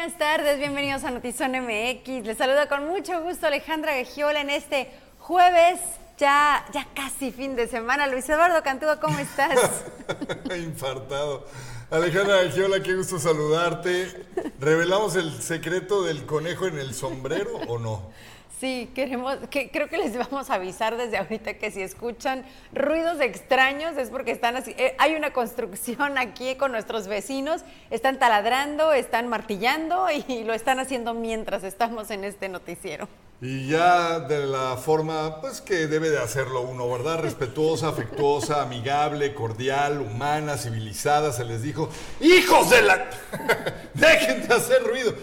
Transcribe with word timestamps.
Buenas 0.00 0.16
tardes, 0.16 0.58
bienvenidos 0.58 1.04
a 1.04 1.10
Notizona 1.10 1.60
MX. 1.60 2.24
Les 2.24 2.38
saluda 2.38 2.70
con 2.70 2.86
mucho 2.86 3.22
gusto 3.22 3.48
Alejandra 3.48 3.94
Gagiola 3.94 4.40
en 4.40 4.48
este 4.48 4.90
jueves, 5.18 5.78
ya, 6.16 6.64
ya 6.72 6.88
casi 6.94 7.30
fin 7.30 7.54
de 7.54 7.68
semana. 7.68 8.06
Luis 8.06 8.26
Eduardo 8.26 8.62
Cantúa, 8.62 8.98
¿cómo 8.98 9.18
estás? 9.18 9.84
Infartado. 10.56 11.46
Alejandra 11.90 12.44
Gagiola, 12.44 12.82
qué 12.82 12.94
gusto 12.94 13.18
saludarte. 13.18 14.24
¿Revelamos 14.58 15.16
el 15.16 15.42
secreto 15.42 16.02
del 16.02 16.24
conejo 16.24 16.66
en 16.66 16.78
el 16.78 16.94
sombrero 16.94 17.56
o 17.68 17.78
no? 17.78 18.10
Sí, 18.60 18.90
queremos, 18.94 19.38
que, 19.48 19.70
creo 19.70 19.88
que 19.88 19.96
les 19.96 20.14
vamos 20.18 20.50
a 20.50 20.56
avisar 20.56 20.98
desde 20.98 21.16
ahorita 21.16 21.54
que 21.54 21.70
si 21.70 21.80
escuchan 21.80 22.44
ruidos 22.74 23.18
extraños 23.22 23.96
es 23.96 24.10
porque 24.10 24.32
están 24.32 24.54
así. 24.54 24.74
Eh, 24.76 24.94
hay 24.98 25.14
una 25.14 25.32
construcción 25.32 26.18
aquí 26.18 26.54
con 26.56 26.70
nuestros 26.70 27.08
vecinos, 27.08 27.62
están 27.88 28.18
taladrando, 28.18 28.92
están 28.92 29.28
martillando 29.28 30.08
y 30.28 30.44
lo 30.44 30.52
están 30.52 30.78
haciendo 30.78 31.14
mientras 31.14 31.64
estamos 31.64 32.10
en 32.10 32.24
este 32.24 32.50
noticiero. 32.50 33.08
Y 33.40 33.68
ya 33.68 34.20
de 34.20 34.44
la 34.44 34.76
forma, 34.76 35.40
pues 35.40 35.62
que 35.62 35.86
debe 35.86 36.10
de 36.10 36.18
hacerlo 36.18 36.60
uno, 36.60 36.90
¿verdad? 36.90 37.20
Respetuosa, 37.20 37.88
afectuosa, 37.88 38.60
amigable, 38.60 39.32
cordial, 39.32 40.02
humana, 40.02 40.58
civilizada, 40.58 41.32
se 41.32 41.46
les 41.46 41.62
dijo, 41.62 41.88
hijos 42.20 42.68
de 42.68 42.82
la... 42.82 43.08
Dejen 43.94 44.46
de 44.46 44.54
hacer 44.54 44.82
ruido. 44.82 45.14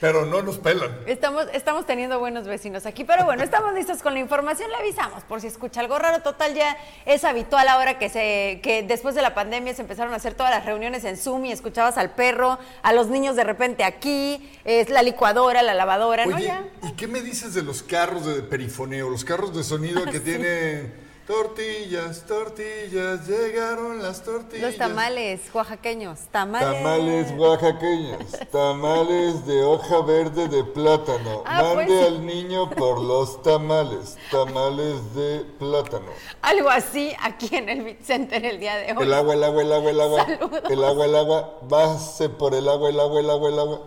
Pero 0.00 0.26
no 0.26 0.42
nos 0.42 0.58
pelan. 0.58 0.94
Estamos, 1.06 1.46
estamos 1.52 1.86
teniendo 1.86 2.18
buenos 2.18 2.46
vecinos 2.46 2.84
aquí, 2.84 3.04
pero 3.04 3.24
bueno, 3.24 3.42
estamos 3.42 3.74
listos 3.74 4.02
con 4.02 4.14
la 4.14 4.20
información, 4.20 4.70
le 4.70 4.76
avisamos 4.76 5.22
por 5.24 5.40
si 5.40 5.46
escucha 5.46 5.80
algo 5.80 5.98
raro. 5.98 6.22
Total, 6.22 6.54
ya 6.54 6.76
es 7.06 7.24
habitual 7.24 7.66
ahora 7.68 7.98
que 7.98 8.08
se, 8.08 8.60
que 8.62 8.82
después 8.86 9.14
de 9.14 9.22
la 9.22 9.34
pandemia 9.34 9.74
se 9.74 9.82
empezaron 9.82 10.12
a 10.12 10.16
hacer 10.16 10.34
todas 10.34 10.50
las 10.52 10.66
reuniones 10.66 11.04
en 11.04 11.16
Zoom 11.16 11.46
y 11.46 11.52
escuchabas 11.52 11.96
al 11.96 12.10
perro, 12.10 12.58
a 12.82 12.92
los 12.92 13.08
niños 13.08 13.36
de 13.36 13.44
repente 13.44 13.84
aquí, 13.84 14.50
es 14.64 14.90
la 14.90 15.02
licuadora, 15.02 15.62
la 15.62 15.74
lavadora, 15.74 16.26
¿no? 16.26 16.38
Ya. 16.38 16.64
¿Y 16.82 16.92
qué 16.92 17.06
me 17.06 17.22
dices 17.22 17.54
de 17.54 17.62
los 17.62 17.82
carros 17.82 18.26
de 18.26 18.42
perifoneo, 18.42 19.08
los 19.08 19.24
carros 19.24 19.56
de 19.56 19.64
sonido 19.64 20.04
que 20.04 20.20
tienen 20.26 21.05
Tortillas, 21.26 22.22
tortillas, 22.24 23.26
llegaron 23.26 24.00
las 24.00 24.22
tortillas. 24.22 24.68
Los 24.68 24.76
tamales 24.76 25.40
oaxaqueños, 25.52 26.20
tamales. 26.30 26.68
Tamales 26.68 27.32
oaxaqueños, 27.36 28.22
tamales 28.52 29.44
de 29.44 29.64
hoja 29.64 30.02
verde 30.02 30.46
de 30.46 30.62
plátano. 30.62 31.42
Ah, 31.44 31.74
Mande 31.74 31.86
pues 31.86 32.06
al 32.06 32.24
niño 32.24 32.70
por 32.70 33.00
los 33.00 33.42
tamales, 33.42 34.16
tamales 34.30 35.14
de 35.16 35.44
plátano. 35.58 36.12
Algo 36.42 36.68
así 36.68 37.12
aquí 37.20 37.56
en 37.56 37.70
el 37.70 37.82
Bit 37.82 38.02
Center 38.02 38.44
el 38.44 38.60
día 38.60 38.76
de 38.76 38.92
hoy. 38.92 39.02
El 39.02 39.12
agua, 39.12 39.34
el 39.34 39.42
agua, 39.42 39.62
el 39.62 39.72
agua, 39.72 39.90
el 39.90 40.00
agua. 40.00 40.26
El 40.70 40.84
agua, 40.84 41.04
el 41.06 41.16
agua, 41.16 41.58
base 41.62 42.28
por 42.28 42.54
el 42.54 42.68
agua, 42.68 42.88
el 42.88 43.00
agua, 43.00 43.18
el 43.18 43.30
agua, 43.30 43.48
el 43.48 43.58
agua. 43.58 43.80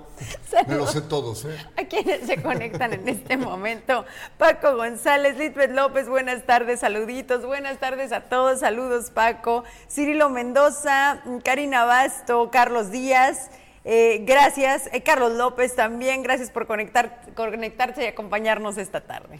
Me 0.68 0.76
lo 0.76 0.86
sé 0.88 1.02
todos, 1.02 1.46
¿eh? 1.46 1.58
A 1.78 1.86
quienes 1.86 2.28
se 2.28 2.42
conectan 2.42 2.94
en 2.94 3.08
este 3.08 3.38
momento. 3.38 4.04
Paco 4.38 4.76
González, 4.76 5.38
Lisbeth 5.38 5.72
López, 5.72 6.10
buenas 6.10 6.46
tardes, 6.46 6.82
saluditos. 6.82 7.29
Buenas 7.38 7.80
tardes 7.80 8.12
a 8.12 8.22
todos, 8.22 8.62
saludos 8.62 9.12
Paco. 9.12 9.64
Cirilo 9.88 10.32
Mendoza, 10.32 11.22
Karina 11.44 11.86
Basto, 11.86 12.50
Carlos 12.50 12.90
Díaz. 12.90 13.52
Eh, 13.86 14.24
gracias, 14.26 14.90
eh, 14.94 15.04
Carlos 15.04 15.34
López 15.34 15.76
también, 15.76 16.24
gracias 16.24 16.50
por 16.50 16.66
conectar, 16.66 17.22
conectarse 17.36 18.04
y 18.04 18.08
acompañarnos 18.08 18.80
esta 18.80 19.02
tarde. 19.02 19.40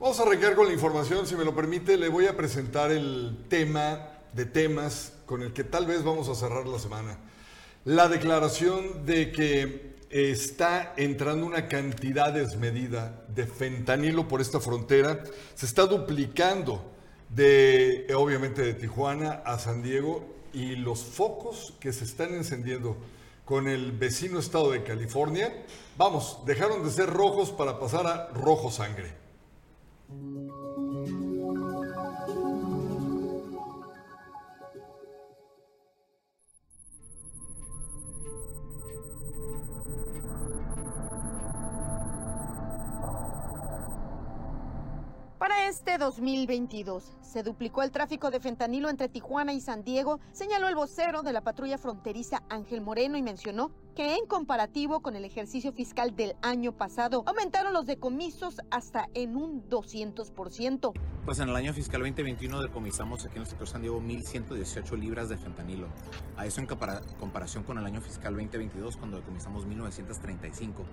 Vamos 0.00 0.18
a 0.18 0.24
arrancar 0.24 0.56
con 0.56 0.66
la 0.66 0.72
información, 0.72 1.28
si 1.28 1.36
me 1.36 1.44
lo 1.44 1.54
permite, 1.54 1.96
le 1.96 2.08
voy 2.08 2.26
a 2.26 2.36
presentar 2.36 2.90
el 2.90 3.44
tema 3.48 4.08
de 4.32 4.44
temas 4.44 5.12
con 5.24 5.42
el 5.42 5.52
que 5.52 5.62
tal 5.62 5.86
vez 5.86 6.02
vamos 6.02 6.28
a 6.28 6.34
cerrar 6.34 6.66
la 6.66 6.80
semana. 6.80 7.18
La 7.84 8.08
declaración 8.08 9.06
de 9.06 9.30
que 9.30 9.96
está 10.10 10.92
entrando 10.96 11.46
una 11.46 11.68
cantidad 11.68 12.32
desmedida 12.32 13.22
de 13.28 13.46
fentanilo 13.46 14.26
por 14.26 14.40
esta 14.40 14.58
frontera. 14.58 15.22
Se 15.54 15.66
está 15.66 15.86
duplicando 15.86 16.97
de, 17.30 18.06
obviamente, 18.16 18.62
de 18.62 18.74
Tijuana 18.74 19.42
a 19.44 19.58
San 19.58 19.82
Diego 19.82 20.24
y 20.52 20.76
los 20.76 21.02
focos 21.02 21.74
que 21.80 21.92
se 21.92 22.04
están 22.04 22.34
encendiendo 22.34 22.96
con 23.44 23.68
el 23.68 23.92
vecino 23.92 24.38
estado 24.38 24.72
de 24.72 24.82
California, 24.82 25.64
vamos, 25.96 26.40
dejaron 26.44 26.84
de 26.84 26.90
ser 26.90 27.08
rojos 27.08 27.50
para 27.50 27.78
pasar 27.78 28.06
a 28.06 28.28
rojo 28.34 28.70
sangre. 28.70 29.12
Para 45.48 45.66
este 45.66 45.96
2022 45.96 47.10
se 47.22 47.42
duplicó 47.42 47.82
el 47.82 47.90
tráfico 47.90 48.30
de 48.30 48.38
fentanilo 48.38 48.90
entre 48.90 49.08
Tijuana 49.08 49.54
y 49.54 49.62
San 49.62 49.82
Diego, 49.82 50.20
señaló 50.30 50.68
el 50.68 50.74
vocero 50.74 51.22
de 51.22 51.32
la 51.32 51.40
patrulla 51.40 51.78
fronteriza 51.78 52.42
Ángel 52.50 52.82
Moreno 52.82 53.16
y 53.16 53.22
mencionó 53.22 53.70
que 53.98 54.14
en 54.14 54.26
comparativo 54.26 55.00
con 55.00 55.16
el 55.16 55.24
ejercicio 55.24 55.72
fiscal 55.72 56.14
del 56.14 56.36
año 56.40 56.70
pasado, 56.70 57.24
aumentaron 57.26 57.72
los 57.72 57.84
decomisos 57.84 58.60
hasta 58.70 59.08
en 59.12 59.36
un 59.36 59.68
200%. 59.68 60.92
Pues 61.24 61.40
en 61.40 61.48
el 61.48 61.56
año 61.56 61.74
fiscal 61.74 62.02
2021 62.02 62.62
decomisamos 62.62 63.26
aquí 63.26 63.34
en 63.34 63.42
el 63.42 63.48
sector 63.48 63.66
San 63.66 63.82
Diego 63.82 64.00
1.118 64.00 64.96
libras 64.96 65.28
de 65.28 65.36
fentanilo. 65.36 65.88
A 66.36 66.46
eso 66.46 66.60
en 66.60 66.68
comparación 66.68 67.64
con 67.64 67.76
el 67.76 67.84
año 67.84 68.00
fiscal 68.00 68.34
2022 68.34 68.96
cuando 68.96 69.16
decomisamos 69.16 69.66
1.935, 69.66 70.84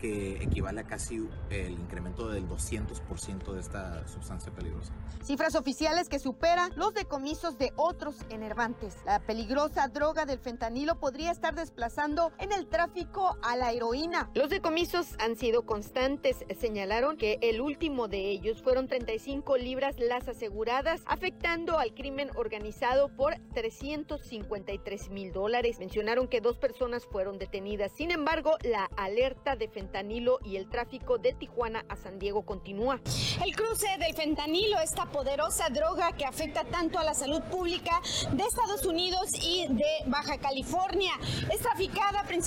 que 0.00 0.42
equivale 0.42 0.80
a 0.80 0.84
casi 0.84 1.28
el 1.50 1.72
incremento 1.72 2.30
del 2.30 2.48
200% 2.48 3.52
de 3.52 3.60
esta 3.60 4.08
sustancia 4.08 4.50
peligrosa. 4.52 4.94
Cifras 5.22 5.54
oficiales 5.54 6.08
que 6.08 6.18
superan 6.18 6.72
los 6.76 6.94
decomisos 6.94 7.58
de 7.58 7.74
otros 7.76 8.16
enervantes. 8.30 8.96
La 9.04 9.20
peligrosa 9.20 9.86
droga 9.88 10.24
del 10.24 10.38
fentanilo 10.38 10.98
podría 10.98 11.30
estar 11.30 11.54
desplazando 11.54 12.32
en 12.38 12.53
el 12.56 12.66
tráfico 12.68 13.36
a 13.42 13.56
la 13.56 13.72
heroína. 13.72 14.30
Los 14.34 14.48
decomisos 14.48 15.14
han 15.18 15.36
sido 15.36 15.66
constantes. 15.66 16.44
Señalaron 16.60 17.16
que 17.16 17.38
el 17.42 17.60
último 17.60 18.06
de 18.06 18.30
ellos 18.30 18.62
fueron 18.62 18.86
35 18.86 19.56
libras 19.56 19.96
las 19.98 20.28
aseguradas, 20.28 21.02
afectando 21.06 21.78
al 21.78 21.94
crimen 21.94 22.30
organizado 22.36 23.08
por 23.16 23.34
353 23.54 25.10
mil 25.10 25.32
dólares. 25.32 25.78
Mencionaron 25.80 26.28
que 26.28 26.40
dos 26.40 26.56
personas 26.58 27.04
fueron 27.06 27.38
detenidas. 27.38 27.90
Sin 27.92 28.12
embargo, 28.12 28.56
la 28.62 28.84
alerta 28.96 29.56
de 29.56 29.68
fentanilo 29.68 30.38
y 30.44 30.56
el 30.56 30.68
tráfico 30.68 31.18
de 31.18 31.32
Tijuana 31.32 31.84
a 31.88 31.96
San 31.96 32.18
Diego 32.20 32.42
continúa. 32.42 33.00
El 33.44 33.56
cruce 33.56 33.88
del 33.98 34.14
fentanilo, 34.14 34.78
esta 34.80 35.06
poderosa 35.06 35.68
droga 35.70 36.12
que 36.12 36.24
afecta 36.24 36.62
tanto 36.64 36.98
a 37.00 37.04
la 37.04 37.14
salud 37.14 37.42
pública 37.50 38.00
de 38.32 38.44
Estados 38.44 38.86
Unidos 38.86 39.30
y 39.42 39.66
de 39.68 39.84
Baja 40.06 40.38
California, 40.38 41.12
es 41.52 41.60
traficada 41.60 42.22
principalmente 42.22 42.43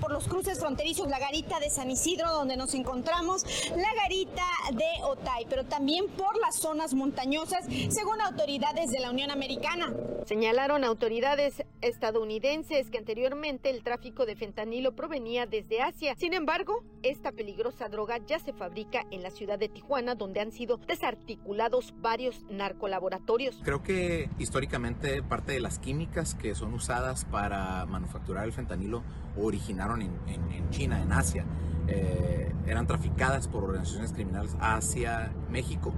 por 0.00 0.12
los 0.12 0.26
cruces 0.26 0.58
fronterizos, 0.58 1.08
la 1.08 1.18
garita 1.18 1.60
de 1.60 1.70
San 1.70 1.90
Isidro, 1.90 2.32
donde 2.32 2.56
nos 2.56 2.74
encontramos, 2.74 3.44
la 3.70 4.02
garita 4.02 4.44
de 4.72 5.04
Otay, 5.04 5.46
pero 5.48 5.64
también 5.64 6.06
por 6.08 6.38
las 6.38 6.56
zonas 6.56 6.94
montañosas, 6.94 7.66
según 7.90 8.20
autoridades 8.20 8.90
de 8.90 9.00
la 9.00 9.10
Unión 9.10 9.30
Americana. 9.30 9.92
Señalaron 10.26 10.84
autoridades 10.84 11.62
estadounidenses 11.80 12.90
que 12.90 12.98
anteriormente 12.98 13.70
el 13.70 13.82
tráfico 13.82 14.26
de 14.26 14.36
fentanilo 14.36 14.94
provenía 14.94 15.46
desde 15.46 15.80
Asia. 15.80 16.14
Sin 16.16 16.34
embargo, 16.34 16.84
esta 17.02 17.32
peligrosa 17.32 17.88
droga 17.88 18.18
ya 18.26 18.38
se 18.38 18.52
fabrica 18.52 19.06
en 19.10 19.22
la 19.22 19.30
ciudad 19.30 19.58
de 19.58 19.68
Tijuana, 19.68 20.14
donde 20.14 20.40
han 20.40 20.52
sido 20.52 20.78
desarticulados 20.78 21.94
varios 22.00 22.44
narcolaboratorios. 22.50 23.58
Creo 23.62 23.82
que 23.82 24.28
históricamente 24.38 25.22
parte 25.22 25.52
de 25.52 25.60
las 25.60 25.78
químicas 25.78 26.34
que 26.34 26.54
son 26.54 26.74
usadas 26.74 27.24
para 27.24 27.86
manufacturar 27.86 28.44
el 28.44 28.52
fentanilo 28.52 29.02
originaron 29.36 30.02
en, 30.02 30.70
China, 30.70 31.00
en 31.02 31.12
Asia. 31.12 31.44
Eh, 31.86 32.52
eran 32.66 32.86
traficadas 32.86 33.48
por 33.48 33.64
organizaciones 33.64 34.12
criminales 34.12 34.56
hacia 34.60 35.32
México 35.50 35.94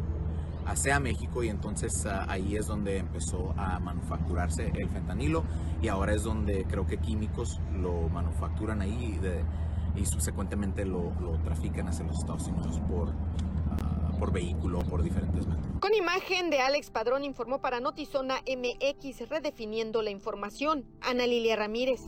a 0.92 1.00
México 1.00 1.42
y 1.42 1.48
entonces 1.48 2.06
ah, 2.06 2.26
ahí 2.28 2.56
es 2.56 2.66
donde 2.66 2.98
empezó 2.98 3.54
a 3.56 3.78
manufacturarse 3.80 4.72
el 4.74 4.88
fentanilo 4.88 5.44
y 5.82 5.88
ahora 5.88 6.14
es 6.14 6.22
donde 6.22 6.64
creo 6.64 6.86
que 6.86 6.98
químicos 6.98 7.60
lo 7.80 8.08
manufacturan 8.08 8.80
ahí 8.80 9.18
y 9.96 10.06
subsecuentemente 10.06 10.84
lo, 10.84 11.12
trafican 11.44 11.88
hacia 11.88 12.06
los 12.06 12.18
Estados 12.18 12.46
Unidos 12.46 12.80
por, 12.88 13.08
uh, 13.08 14.18
por 14.18 14.32
vehículo, 14.32 14.78
por 14.80 15.02
diferentes 15.02 15.46
medios. 15.46 15.66
Con 15.80 15.94
imagen 15.94 16.50
de 16.50 16.60
Alex 16.60 16.90
Padrón 16.90 17.24
informó 17.24 17.60
para 17.60 17.80
Notizona 17.80 18.36
MX 18.46 19.28
redefiniendo 19.28 20.02
la 20.02 20.10
información. 20.10 20.84
Ana 21.00 21.26
Lilia 21.26 21.56
Ramírez. 21.56 22.02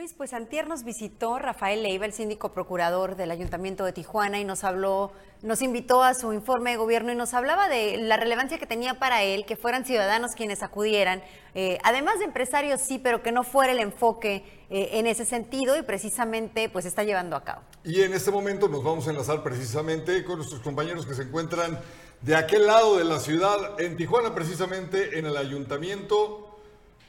Luis, 0.00 0.14
pues 0.14 0.32
antier 0.32 0.66
nos 0.66 0.82
visitó 0.82 1.38
Rafael 1.38 1.82
Leiva, 1.82 2.06
el 2.06 2.14
síndico 2.14 2.54
procurador 2.54 3.16
del 3.16 3.30
Ayuntamiento 3.30 3.84
de 3.84 3.92
Tijuana, 3.92 4.40
y 4.40 4.46
nos 4.46 4.64
habló, 4.64 5.12
nos 5.42 5.60
invitó 5.60 6.02
a 6.02 6.14
su 6.14 6.32
informe 6.32 6.70
de 6.70 6.78
gobierno 6.78 7.12
y 7.12 7.16
nos 7.16 7.34
hablaba 7.34 7.68
de 7.68 7.98
la 7.98 8.16
relevancia 8.16 8.58
que 8.58 8.64
tenía 8.64 8.98
para 8.98 9.22
él 9.24 9.44
que 9.44 9.56
fueran 9.56 9.84
ciudadanos 9.84 10.30
quienes 10.34 10.62
acudieran, 10.62 11.22
eh, 11.54 11.76
además 11.84 12.18
de 12.18 12.24
empresarios 12.24 12.80
sí, 12.80 12.98
pero 12.98 13.22
que 13.22 13.30
no 13.30 13.42
fuera 13.42 13.72
el 13.72 13.78
enfoque 13.78 14.42
eh, 14.70 14.88
en 14.92 15.06
ese 15.06 15.26
sentido 15.26 15.76
y 15.76 15.82
precisamente 15.82 16.70
pues 16.70 16.86
está 16.86 17.04
llevando 17.04 17.36
a 17.36 17.44
cabo. 17.44 17.60
Y 17.84 18.00
en 18.00 18.14
este 18.14 18.30
momento 18.30 18.68
nos 18.68 18.82
vamos 18.82 19.06
a 19.06 19.10
enlazar 19.10 19.42
precisamente 19.42 20.24
con 20.24 20.38
nuestros 20.38 20.62
compañeros 20.62 21.04
que 21.04 21.12
se 21.12 21.24
encuentran 21.24 21.78
de 22.22 22.36
aquel 22.36 22.66
lado 22.66 22.96
de 22.96 23.04
la 23.04 23.20
ciudad, 23.20 23.78
en 23.78 23.98
Tijuana 23.98 24.34
precisamente, 24.34 25.18
en 25.18 25.26
el 25.26 25.36
Ayuntamiento. 25.36 26.56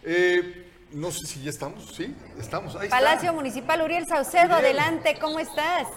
Eh, 0.03 0.70
no 0.91 1.11
sé 1.11 1.25
si 1.25 1.41
ya 1.43 1.49
estamos, 1.49 1.95
¿sí? 1.95 2.15
Estamos, 2.37 2.75
ahí 2.75 2.89
Palacio 2.89 3.33
Municipal 3.33 3.81
Uriel 3.81 4.07
Saucedo, 4.07 4.55
adelante, 4.55 5.17
¿cómo 5.19 5.39
estás? 5.39 5.87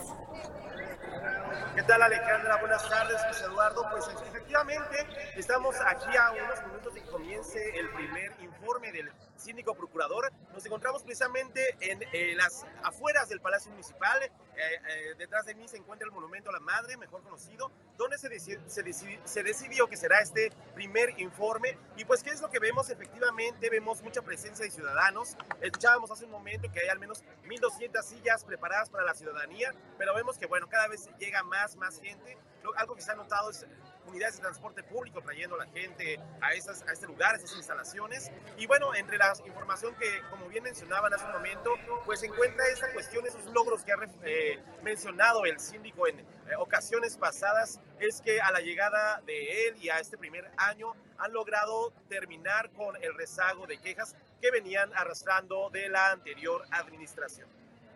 ¿Qué 1.75 1.82
tal 1.82 2.00
Alejandra? 2.02 2.56
Buenas 2.61 2.88
tardes, 2.88 3.17
Luis 3.26 3.43
Eduardo. 3.43 3.85
Pues 3.91 4.08
efectivamente 4.29 5.06
estamos 5.37 5.75
aquí 5.87 6.17
a 6.17 6.31
unos 6.31 6.67
minutos 6.69 6.94
de 6.94 7.00
que 7.02 7.11
comience 7.11 7.79
el 7.79 7.91
primer 7.91 8.32
informe 8.41 8.93
del 8.93 9.11
síndico 9.44 9.75
procurador. 9.75 10.32
Nos 10.52 10.64
encontramos 10.64 11.02
precisamente 11.02 11.76
en 11.81 12.37
las 12.37 12.64
afueras 12.82 13.29
del 13.29 13.41
Palacio 13.41 13.70
Municipal. 13.70 14.23
Eh, 14.23 14.31
eh, 14.56 15.14
detrás 15.19 15.46
de 15.46 15.55
mí 15.55 15.67
se 15.69 15.76
encuentra 15.76 16.06
el 16.06 16.12
Monumento 16.12 16.50
a 16.50 16.52
la 16.52 16.61
Madre, 16.61 16.96
mejor 16.96 17.23
conocido, 17.23 17.70
donde 17.96 18.19
se, 18.19 18.29
se, 18.38 19.43
decidió 19.43 19.88
que 19.88 19.96
será 19.96 20.20
este 20.20 20.50
primer 20.75 21.19
informe. 21.20 21.76
Y 21.96 22.05
pues, 22.05 22.23
¿qué 22.23 22.31
es 22.31 22.41
lo 22.41 22.50
que 22.50 22.61
vemos? 22.61 22.88
Efectivamente, 22.88 23.69
vemos 23.69 24.02
mucha 24.02 24.23
presencia 24.23 24.64
de 24.64 24.70
ciudadanos. 24.70 25.37
Escuchábamos 25.61 26.11
hace 26.11 26.25
un 26.25 26.31
momento 26.31 26.70
que 26.73 26.81
hay 26.81 26.88
al 26.88 26.99
menos 26.99 27.25
1.200 27.44 28.02
sillas 28.02 28.44
preparadas 28.44 28.91
para 28.91 29.05
la 29.05 29.14
ciudadanía, 29.14 29.75
pero 29.99 30.14
vemos 30.14 30.38
que, 30.38 30.46
bueno, 30.46 30.69
cada 30.69 30.88
vez 30.88 31.08
llega 31.19 31.43
más, 31.43 31.76
más 31.76 32.00
gente. 32.00 32.38
Algo 32.76 32.94
que 32.94 33.02
se 33.02 33.12
ha 33.12 33.14
notado 33.14 33.50
es 33.50 33.67
unidades 34.06 34.37
de 34.37 34.43
transporte 34.43 34.83
público 34.83 35.21
trayendo 35.21 35.56
a 35.56 35.65
la 35.65 35.73
gente 35.73 36.21
a, 36.41 36.53
esas, 36.53 36.83
a 36.83 36.93
este 36.93 37.06
lugar, 37.06 37.35
a 37.35 37.39
esas 37.39 37.56
instalaciones. 37.56 38.31
Y 38.56 38.67
bueno, 38.67 38.95
entre 38.95 39.19
la 39.19 39.33
información 39.47 39.95
que, 39.97 40.21
como 40.31 40.49
bien 40.49 40.65
mencionaban 40.65 41.12
hace 41.12 41.25
un 41.27 41.33
momento, 41.33 41.71
pues 42.05 42.21
se 42.21 42.27
encuentra 42.27 42.67
esa 42.69 42.93
cuestión, 42.93 43.27
esos 43.27 43.45
logros 43.47 43.85
que 43.85 43.93
ha 43.93 43.97
eh, 44.25 44.61
mencionado 44.83 45.45
el 45.45 45.59
síndico 45.61 46.06
en 46.06 46.21
eh, 46.21 46.25
ocasiones 46.59 47.17
pasadas, 47.17 47.81
es 48.01 48.21
que 48.21 48.41
a 48.41 48.51
la 48.51 48.61
llegada 48.61 49.21
de 49.27 49.69
él 49.69 49.77
y 49.81 49.89
a 49.89 49.99
este 49.99 50.19
primer 50.19 50.51
año 50.56 50.95
han 51.19 51.33
logrado 51.33 51.93
terminar 52.09 52.71
con 52.73 52.97
el 53.03 53.15
rezago 53.15 53.67
de 53.67 53.79
quejas 53.79 54.17
que 54.41 54.51
venían 54.51 54.91
arrastrando 54.95 55.71
de 55.71 55.89
la 55.89 56.11
anterior 56.11 56.65
administración. 56.71 57.49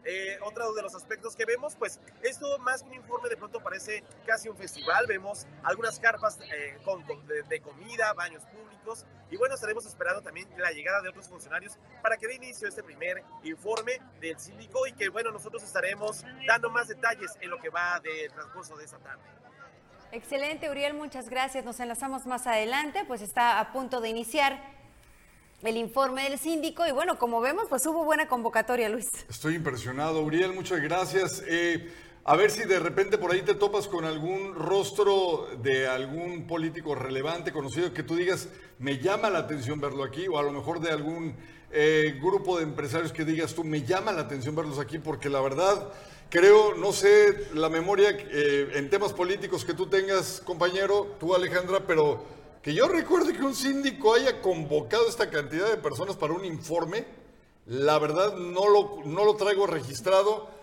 Eh, 0.05 0.39
otro 0.43 0.73
de 0.73 0.83
los 0.83 0.95
aspectos 0.95 1.37
que 1.37 1.45
vemos, 1.45 1.75
pues 1.77 2.01
esto 2.23 2.59
más 2.59 2.83
que 2.83 2.89
un 2.89 2.95
informe 2.95 3.29
de 3.29 3.37
pronto 3.37 3.61
parece 3.61 4.03
casi 4.27 4.49
un 4.49 4.57
festival. 4.57 5.07
Vemos 5.07 5.47
algunas 5.63 5.99
carpas 5.99 6.39
eh, 6.41 6.79
con, 6.85 7.05
de, 7.27 7.61
comida, 7.61 8.13
baños 8.15 8.45
públicos 8.45 9.05
y 9.31 9.37
bueno, 9.37 9.55
estaremos 9.55 9.85
esperando 9.87 10.23
también 10.23 10.49
la 10.57 10.71
llegada 10.71 11.03
de 11.03 11.11
otros 11.11 11.29
funcionarios 11.29 11.77
para 12.03 12.17
que 12.17 12.27
dé 12.27 12.37
inicio 12.37 12.69
este 12.69 12.83
primer 12.83 13.23
informe 13.43 14.01
del 14.21 14.39
síndico 14.39 14.87
y 14.87 14.93
que 14.93 15.09
bueno, 15.09 15.31
nosotros 15.31 15.63
estaremos 15.63 16.25
dando 16.47 16.71
más 16.71 16.89
detalles 16.89 17.37
en 17.41 17.51
lo 17.51 17.59
que 17.59 17.69
va 17.69 18.01
del 18.01 18.33
transcurso 18.33 18.77
de 18.77 18.85
esta 18.85 18.99
tarde. 18.99 19.23
Excelente, 20.11 20.71
Uriel, 20.71 20.95
muchas 20.95 21.29
gracias. 21.29 21.67
Nos 21.67 21.81
enlazamos 21.81 22.27
más 22.27 22.47
adelante, 22.47 23.05
pues 23.07 23.21
está 23.21 23.61
a 23.61 23.73
punto 23.73 24.01
de 24.01 24.09
iniciar 24.09 24.78
el 25.63 25.77
informe 25.77 26.29
del 26.29 26.39
síndico 26.39 26.87
y 26.87 26.93
bueno, 26.93 27.19
como 27.19 27.41
vemos, 27.41 27.67
pues 27.69 27.85
hubo 27.87 28.05
buena 28.05 28.29
convocatoria, 28.29 28.89
Luis. 28.89 29.09
Estoy 29.29 29.57
impresionado, 29.57 30.23
Uriel, 30.23 30.53
muchas 30.53 30.81
gracias. 30.81 31.43
Eh, 31.49 31.91
a 32.25 32.37
ver 32.37 32.51
si 32.51 32.65
de 32.65 32.79
repente 32.79 33.19
por 33.19 33.33
ahí 33.33 33.43
te 33.43 33.55
topas 33.55 33.89
con 33.89 34.05
algún 34.05 34.55
rostro 34.55 35.49
de 35.63 35.89
algún 35.89 36.47
político 36.47 36.95
relevante, 36.95 37.53
conocido, 37.53 37.93
que 37.93 38.03
tú 38.03 38.17
digas, 38.17 38.49
me 38.79 38.99
llama 38.99 39.31
la 39.31 39.41
atención 39.41 39.81
verlo 39.81 40.05
aquí, 40.05 40.29
o 40.29 40.39
a 40.39 40.43
lo 40.43 40.53
mejor 40.53 40.81
de 40.81 40.91
algún 40.91 41.35
eh, 41.73 42.19
grupo 42.23 42.59
de 42.59 42.65
empresarios 42.65 43.13
que 43.13 43.25
digas 43.25 43.55
tú, 43.55 43.65
me 43.65 43.83
llama 43.83 44.13
la 44.13 44.23
atención 44.23 44.55
verlos 44.55 44.79
aquí, 44.79 44.99
porque 44.99 45.29
la 45.29 45.41
verdad, 45.41 45.89
creo, 46.29 46.75
no 46.75 46.93
sé, 46.93 47.49
la 47.55 47.69
memoria 47.69 48.11
eh, 48.11 48.73
en 48.75 48.91
temas 48.91 49.13
políticos 49.13 49.65
que 49.65 49.75
tú 49.75 49.87
tengas, 49.87 50.41
compañero, 50.45 51.17
tú 51.19 51.35
Alejandra, 51.35 51.81
pero 51.87 52.25
que 52.63 52.75
yo 52.75 52.89
recuerde 52.89 53.33
que 53.33 53.43
un 53.43 53.55
síndico 53.55 54.15
haya 54.15 54.41
convocado 54.41 55.09
esta 55.09 55.31
cantidad 55.31 55.69
de 55.69 55.77
personas 55.77 56.17
para 56.17 56.33
un 56.33 56.45
informe, 56.45 57.05
la 57.67 57.99
verdad 57.99 58.35
no 58.35 58.69
lo, 58.69 59.03
no 59.05 59.25
lo 59.25 59.37
traigo 59.37 59.67
registrado. 59.67 60.59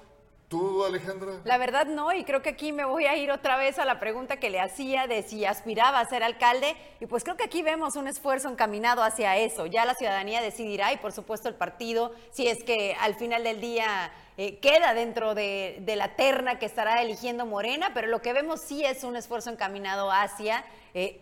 ¿Tú, 0.47 0.85
Alejandra? 0.85 1.41
La 1.43 1.57
verdad 1.57 1.87
no, 1.87 2.13
y 2.13 2.23
creo 2.23 2.43
que 2.43 2.49
aquí 2.49 2.71
me 2.71 2.85
voy 2.85 3.05
a 3.05 3.17
ir 3.17 3.31
otra 3.31 3.57
vez 3.57 3.79
a 3.79 3.85
la 3.85 3.99
pregunta 3.99 4.37
que 4.37 4.51
le 4.51 4.59
hacía 4.59 5.07
de 5.07 5.23
si 5.23 5.43
aspiraba 5.43 5.99
a 5.99 6.05
ser 6.05 6.21
alcalde, 6.21 6.75
y 6.99 7.07
pues 7.07 7.23
creo 7.23 7.35
que 7.35 7.43
aquí 7.43 7.63
vemos 7.63 7.95
un 7.95 8.07
esfuerzo 8.07 8.47
encaminado 8.49 9.01
hacia 9.01 9.37
eso. 9.37 9.65
Ya 9.65 9.85
la 9.85 9.95
ciudadanía 9.95 10.41
decidirá, 10.41 10.93
y 10.93 10.97
por 10.97 11.13
supuesto 11.13 11.49
el 11.49 11.55
partido, 11.55 12.13
si 12.29 12.47
es 12.47 12.63
que 12.63 12.95
al 12.99 13.15
final 13.15 13.43
del 13.43 13.59
día 13.59 14.11
eh, 14.37 14.59
queda 14.59 14.93
dentro 14.93 15.33
de, 15.33 15.81
la 15.95 16.15
terna 16.15 16.59
que 16.59 16.65
estará 16.65 17.01
eligiendo 17.01 17.45
Morena, 17.45 17.91
pero 17.93 18.07
lo 18.07 18.21
que 18.21 18.33
vemos 18.33 18.59
sí 18.59 18.83
es 18.83 19.05
un 19.05 19.15
esfuerzo 19.15 19.49
encaminado 19.49 20.11
hacia 20.11 20.65
eh, 20.93 21.21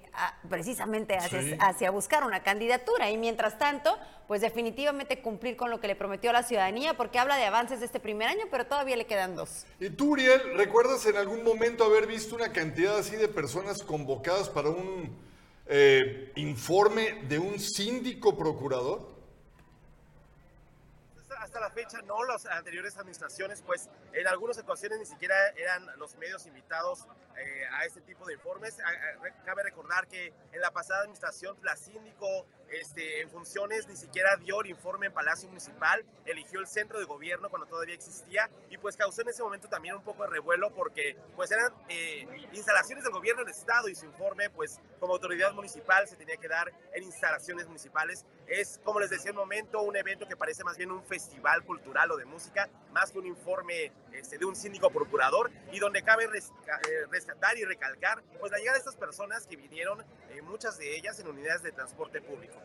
precisamente 0.49 1.17
hacia, 1.59 1.91
buscar 1.91 2.23
una 2.23 2.41
candidatura. 2.41 3.11
Y 3.11 3.17
mientras 3.17 3.59
tanto, 3.59 3.95
pues 4.27 4.41
definitivamente 4.41 5.21
cumplir 5.21 5.55
con 5.55 5.69
lo 5.69 5.79
que 5.79 5.87
le 5.87 5.95
prometió 5.95 6.31
a 6.31 6.33
la 6.33 6.43
ciudadanía, 6.43 6.95
porque 6.95 7.19
habla 7.19 7.37
de 7.37 7.45
avances 7.45 7.79
de 7.79 7.85
este 7.85 7.99
primer 7.99 8.29
año, 8.29 8.45
pero 8.49 8.65
todavía 8.65 8.95
le 8.95 9.05
quedan 9.05 9.35
dos. 9.35 9.65
¿Y 9.79 9.91
tú, 9.91 10.13
Uriel, 10.13 10.55
recuerdas 10.55 11.05
en 11.05 11.17
algún 11.17 11.43
momento 11.43 11.83
haber 11.83 12.07
visto 12.07 12.35
una 12.35 12.51
cantidad 12.51 12.97
así 12.97 13.15
de 13.15 13.27
personas 13.27 13.83
convocadas 13.83 14.49
para 14.49 14.69
un 14.69 15.15
eh, 15.67 16.31
informe 16.35 17.21
de 17.29 17.37
un 17.37 17.59
síndico 17.59 18.35
procurador? 18.35 19.12
Hasta 21.43 21.59
la 21.59 21.69
fecha 21.69 22.01
no, 22.03 22.23
las 22.23 22.45
anteriores 22.45 22.97
administraciones, 22.97 23.61
pues 23.61 23.89
en 24.13 24.27
algunas 24.27 24.57
ocasiones 24.57 24.99
ni 24.99 25.05
siquiera 25.05 25.35
eran 25.49 25.85
los 25.97 26.15
medios 26.15 26.45
invitados 26.45 27.05
eh, 27.37 27.65
a 27.71 27.85
este 27.85 28.01
tipo 28.01 28.25
de 28.25 28.35
informes. 28.35 28.77
Cabe 29.45 29.63
recordar 29.63 30.07
que 30.07 30.33
en 30.53 30.61
la 30.61 30.71
pasada 30.71 31.01
administración 31.01 31.57
la 31.61 31.75
síndico 31.75 32.47
este, 32.79 33.21
en 33.21 33.29
funciones 33.29 33.87
ni 33.87 33.95
siquiera 33.95 34.35
dio 34.37 34.61
el 34.61 34.69
informe 34.69 35.07
en 35.07 35.13
Palacio 35.13 35.47
Municipal, 35.47 36.03
eligió 36.25 36.59
el 36.59 36.67
centro 36.67 36.99
de 36.99 37.05
gobierno 37.05 37.49
cuando 37.49 37.67
todavía 37.67 37.95
existía 37.95 38.49
y 38.69 38.77
pues 38.77 38.97
causó 38.97 39.21
en 39.21 39.29
ese 39.29 39.43
momento 39.43 39.67
también 39.67 39.95
un 39.95 40.03
poco 40.03 40.23
de 40.23 40.29
revuelo 40.29 40.73
porque 40.73 41.15
pues 41.35 41.51
eran 41.51 41.73
eh, 41.89 42.27
instalaciones 42.53 43.03
del 43.03 43.13
gobierno 43.13 43.43
del 43.43 43.51
estado 43.51 43.89
y 43.89 43.95
su 43.95 44.05
informe 44.05 44.49
pues 44.49 44.79
como 44.99 45.13
autoridad 45.13 45.53
municipal 45.53 46.07
se 46.07 46.15
tenía 46.15 46.37
que 46.37 46.47
dar 46.47 46.71
en 46.93 47.03
instalaciones 47.03 47.67
municipales. 47.67 48.25
Es 48.47 48.79
como 48.83 48.99
les 48.99 49.09
decía 49.09 49.31
un 49.31 49.37
momento 49.37 49.81
un 49.81 49.95
evento 49.95 50.27
que 50.27 50.35
parece 50.35 50.63
más 50.63 50.77
bien 50.77 50.91
un 50.91 51.03
festival 51.03 51.63
cultural 51.63 52.11
o 52.11 52.17
de 52.17 52.25
música 52.25 52.69
más 52.91 53.11
que 53.11 53.19
un 53.19 53.25
informe 53.25 53.91
este, 54.13 54.37
de 54.37 54.45
un 54.45 54.55
síndico 54.55 54.89
procurador 54.91 55.51
y 55.71 55.79
donde 55.79 56.03
cabe 56.03 56.25
eh, 56.25 57.05
rescatar 57.09 57.57
y 57.57 57.65
recalcar 57.65 58.23
pues 58.39 58.51
la 58.51 58.57
llegada 58.57 58.77
de 58.77 58.79
estas 58.79 58.95
personas 58.95 59.47
que 59.47 59.55
vinieron, 59.55 60.03
eh, 60.33 60.41
muchas 60.41 60.77
de 60.77 60.95
ellas 60.95 61.19
en 61.19 61.27
unidades 61.27 61.63
de 61.63 61.71
transporte 61.71 62.21
público. 62.21 62.55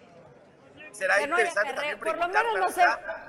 Será 0.92 1.20
interesante 1.22 1.74
también 1.74 1.98
preguntar 1.98 2.46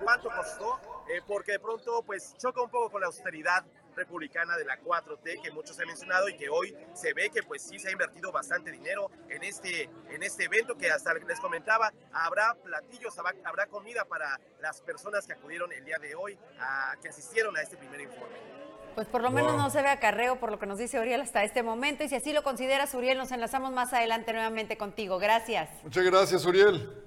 cuánto 0.01 0.29
costó, 0.29 0.79
eh, 1.09 1.21
porque 1.27 1.53
de 1.53 1.59
pronto 1.59 2.03
pues 2.03 2.35
choca 2.37 2.61
un 2.61 2.69
poco 2.69 2.89
con 2.89 3.01
la 3.01 3.07
austeridad 3.07 3.65
republicana 3.95 4.55
de 4.57 4.65
la 4.65 4.79
4T 4.79 5.41
que 5.41 5.51
muchos 5.51 5.77
han 5.79 5.87
mencionado 5.87 6.29
y 6.29 6.37
que 6.37 6.49
hoy 6.49 6.75
se 6.93 7.13
ve 7.13 7.29
que 7.29 7.43
pues 7.43 7.61
sí 7.61 7.77
se 7.79 7.89
ha 7.89 7.91
invertido 7.91 8.31
bastante 8.31 8.71
dinero 8.71 9.11
en 9.27 9.43
este, 9.43 9.89
en 10.09 10.23
este 10.23 10.45
evento 10.45 10.77
que 10.77 10.89
hasta 10.89 11.13
les 11.13 11.39
comentaba, 11.39 11.91
habrá 12.13 12.55
platillos, 12.55 13.17
habrá, 13.17 13.67
comida 13.67 14.05
para 14.05 14.39
las 14.61 14.81
personas 14.81 15.27
que 15.27 15.33
acudieron 15.33 15.71
el 15.73 15.83
día 15.83 15.97
de 15.99 16.15
hoy, 16.15 16.39
a, 16.59 16.95
que 17.01 17.09
asistieron 17.09 17.55
a 17.57 17.61
este 17.61 17.77
primer 17.77 18.01
informe. 18.01 18.68
Pues 18.99 19.07
por 19.07 19.21
lo 19.21 19.31
menos 19.31 19.55
no 19.55 19.69
se 19.69 19.81
ve 19.81 19.87
acarreo 19.87 20.41
por 20.41 20.51
lo 20.51 20.59
que 20.59 20.65
nos 20.65 20.77
dice 20.77 20.99
Uriel 20.99 21.21
hasta 21.21 21.41
este 21.45 21.63
momento 21.63 22.03
y 22.03 22.09
si 22.09 22.15
así 22.15 22.33
lo 22.33 22.43
consideras 22.43 22.93
Uriel 22.93 23.17
nos 23.17 23.31
enlazamos 23.31 23.71
más 23.71 23.93
adelante 23.93 24.33
nuevamente 24.33 24.77
contigo. 24.77 25.19
Gracias. 25.19 25.69
Muchas 25.83 26.03
gracias 26.03 26.45
Uriel. 26.45 27.01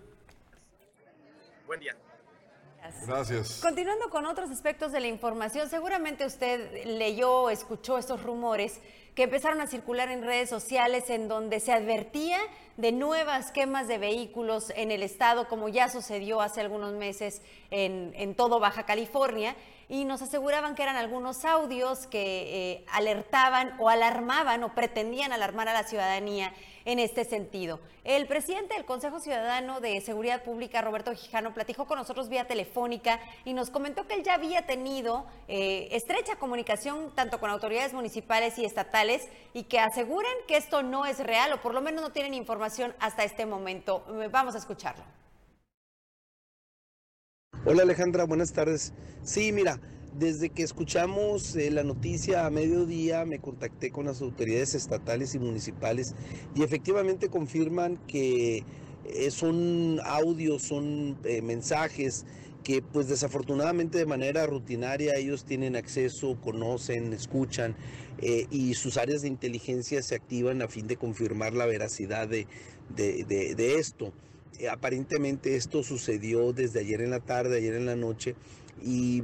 Buen 1.67 1.81
día. 1.81 1.95
Gracias. 3.07 3.61
Continuando 3.61 4.09
con 4.09 4.25
otros 4.25 4.51
aspectos 4.51 4.91
de 4.91 5.01
la 5.01 5.09
información, 5.09 5.69
seguramente 5.69 6.25
usted 6.25 6.87
leyó 6.87 7.43
o 7.43 7.51
escuchó 7.51 7.99
estos 7.99 8.23
rumores 8.23 8.81
que 9.15 9.25
empezaron 9.25 9.61
a 9.61 9.67
circular 9.67 10.09
en 10.11 10.23
redes 10.23 10.49
sociales 10.49 11.11
en 11.11 11.29
donde 11.29 11.61
se 11.61 11.73
advertía 11.73 12.39
de 12.79 12.93
nuevas 12.93 13.53
quemas 13.53 13.87
de 13.87 13.99
vehículos 13.99 14.73
en 14.77 14.91
el 14.91 15.03
estado, 15.03 15.47
como 15.47 15.69
ya 15.69 15.91
sucedió 15.91 16.41
hace 16.41 16.63
algunos 16.63 16.95
meses 16.95 17.43
en, 17.71 18.15
en 18.17 18.35
todo 18.35 18.61
Baja 18.61 18.87
California 18.87 19.55
y 19.93 20.07
nos 20.07 20.23
aseguraban 20.23 20.75
que 20.75 20.83
eran 20.83 20.97
algunos 20.97 21.45
audios 21.45 22.07
que 22.07 22.73
eh, 22.73 22.85
alertaban 22.91 23.75
o 23.79 23.91
alarmaban 23.91 24.65
o 24.65 24.75
pretendían 24.75 25.35
alarmar 25.35 25.69
a 25.69 25.75
la 25.75 25.83
ciudadanía 25.83 26.55
en 26.87 26.99
este 26.99 27.27
sentido. 27.27 27.79
El 28.03 28.27
presidente 28.27 28.73
del 28.73 28.87
Consejo 28.87 29.21
Ciudadano 29.21 29.81
de 29.81 30.01
Seguridad 30.01 30.45
Pública, 30.45 30.81
Roberto 30.81 31.13
Gijano, 31.15 31.53
platicó 31.53 31.85
con 31.85 31.99
nosotros 31.99 32.31
vía 32.31 32.47
telefónica 32.47 33.21
y 33.45 33.53
nos 33.53 33.69
comentó 33.69 34.07
que 34.07 34.15
él 34.15 34.23
ya 34.23 34.33
había 34.33 34.65
tenido 34.65 35.27
eh, 35.47 35.89
estrecha 35.93 36.37
comunicación 36.37 37.13
tanto 37.15 37.39
con 37.39 37.51
autoridades 37.51 37.93
municipales 37.93 38.59
y 38.59 38.65
estatales 38.65 39.29
y 39.53 39.65
que 39.65 39.79
aseguran 39.79 40.33
que 40.49 40.57
esto 40.57 40.83
no 40.83 41.05
es 41.05 41.19
real 41.19 41.53
o 41.53 41.61
por 41.61 41.75
lo 41.75 41.83
menos 41.83 42.01
no 42.01 42.13
tienen 42.13 42.33
información 42.33 42.95
hasta 42.99 43.25
este 43.25 43.45
momento. 43.45 44.07
Vamos 44.31 44.55
a 44.55 44.59
escucharlo. 44.59 45.05
Hola 47.65 47.85
Alejandra, 47.85 48.25
buenas 48.25 48.53
tardes. 48.53 48.93
Sí, 49.23 49.53
mira, 49.53 49.79
desde 50.19 50.51
que 50.51 50.65
escuchamos 50.65 51.55
eh, 51.55 51.71
la 51.71 51.85
noticia 51.85 52.45
a 52.45 52.51
mediodía 52.51 53.25
me 53.25 53.39
contacté 53.39 53.93
con 53.93 54.07
las 54.07 54.21
autoridades 54.21 54.75
estatales 54.75 55.37
y 55.37 55.39
municipales 55.39 56.17
y 56.57 56.65
efectivamente 56.65 57.29
confirman 57.29 57.99
que 58.09 58.65
eh, 59.05 59.31
son 59.31 60.01
audios, 60.05 60.63
son 60.63 61.17
eh, 61.23 61.41
mensajes 61.41 62.27
que 62.65 62.83
pues 62.83 63.07
desafortunadamente 63.07 63.97
de 63.97 64.07
manera 64.07 64.45
rutinaria 64.45 65.15
ellos 65.15 65.45
tienen 65.45 65.77
acceso, 65.77 66.41
conocen, 66.41 67.13
escuchan 67.13 67.77
y 68.21 68.75
sus 68.75 68.99
áreas 68.99 69.23
de 69.23 69.29
inteligencia 69.29 70.03
se 70.03 70.17
activan 70.17 70.63
a 70.63 70.69
fin 70.69 70.87
de 70.89 70.97
confirmar 70.97 71.55
la 71.55 71.67
veracidad 71.67 72.29
de, 72.29 72.47
de 72.97 73.75
esto. 73.79 74.13
Eh, 74.59 74.69
aparentemente 74.69 75.57
esto 75.57 75.83
sucedió 75.83 76.53
desde 76.53 76.81
ayer 76.81 77.01
en 77.01 77.11
la 77.11 77.21
tarde, 77.21 77.57
ayer 77.57 77.75
en 77.75 77.87
la 77.87 77.97
noche, 77.97 78.35
y 78.83 79.23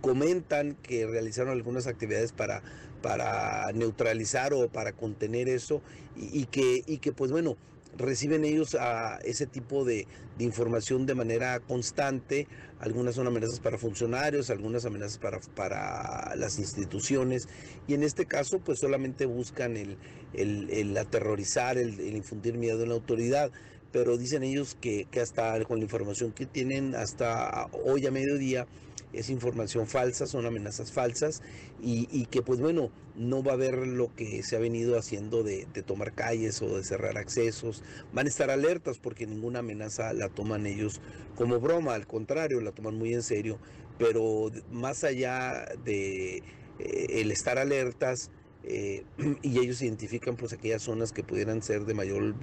comentan 0.00 0.74
que 0.82 1.06
realizaron 1.06 1.52
algunas 1.52 1.86
actividades 1.86 2.32
para, 2.32 2.62
para 3.02 3.70
neutralizar 3.72 4.52
o 4.54 4.68
para 4.68 4.92
contener 4.92 5.48
eso, 5.48 5.82
y, 6.16 6.46
que, 6.46 6.82
y 6.86 6.98
que 6.98 7.12
pues 7.12 7.30
bueno, 7.30 7.56
reciben 7.96 8.44
ellos 8.44 8.74
a 8.74 9.18
ese 9.24 9.46
tipo 9.46 9.84
de, 9.84 10.06
información 10.38 11.04
de 11.04 11.14
manera 11.14 11.60
constante. 11.60 12.48
Algunas 12.78 13.14
son 13.14 13.26
amenazas 13.26 13.60
para 13.60 13.76
funcionarios, 13.76 14.48
algunas 14.48 14.86
amenazas 14.86 15.18
para, 15.18 15.38
para 15.54 16.34
las 16.34 16.58
instituciones. 16.58 17.46
Y 17.86 17.92
en 17.94 18.02
este 18.02 18.24
caso, 18.24 18.58
pues 18.58 18.78
solamente 18.78 19.26
buscan 19.26 19.76
el, 19.76 19.98
el, 20.32 20.96
aterrorizar, 20.96 21.76
el, 21.76 22.00
el, 22.00 22.16
infundir 22.16 22.56
miedo 22.56 22.82
en 22.82 22.88
la 22.88 22.94
autoridad 22.94 23.52
pero 23.92 24.16
dicen 24.16 24.42
ellos 24.42 24.76
que, 24.80 25.06
hasta 25.20 25.62
con 25.64 25.78
la 25.78 25.84
información 25.84 26.32
que 26.32 26.46
tienen 26.46 26.94
hasta 26.94 27.68
hoy 27.84 28.06
a 28.06 28.10
mediodía 28.10 28.66
es 29.12 29.28
información 29.28 29.88
falsa, 29.88 30.26
son 30.26 30.46
amenazas 30.46 30.92
falsas 30.92 31.42
y, 31.82 32.26
que 32.26 32.42
pues 32.42 32.60
bueno, 32.60 32.90
no 33.16 33.42
va 33.42 33.52
a 33.52 33.54
haber 33.54 33.86
lo 33.86 34.14
que 34.14 34.42
se 34.44 34.54
ha 34.54 34.60
venido 34.60 34.96
haciendo 34.96 35.42
de, 35.42 35.66
tomar 35.84 36.12
calles 36.12 36.62
o 36.62 36.76
de 36.76 36.84
cerrar 36.84 37.18
accesos. 37.18 37.82
Van 38.12 38.26
a 38.26 38.28
estar 38.28 38.50
alertas 38.50 38.98
porque 38.98 39.26
ninguna 39.26 39.60
amenaza 39.60 40.12
la 40.12 40.28
toman 40.28 40.66
ellos 40.66 41.00
como 41.34 41.58
broma, 41.58 41.94
al 41.94 42.06
contrario, 42.06 42.60
la 42.60 42.70
toman 42.70 42.96
muy 42.96 43.12
en 43.14 43.22
serio, 43.22 43.58
pero 43.98 44.50
más 44.70 45.02
allá 45.02 45.66
de 45.84 46.42
eh, 46.78 47.06
el 47.08 47.32
estar 47.32 47.58
alertas, 47.58 48.30
eh, 48.64 49.04
y 49.42 49.58
ellos 49.58 49.82
identifican 49.82 50.36
pues 50.36 50.52
aquellas 50.52 50.82
zonas 50.82 51.12
que 51.12 51.22
pudieran 51.22 51.62
ser 51.62 51.84
de 51.84 51.94
mayor 51.94 52.34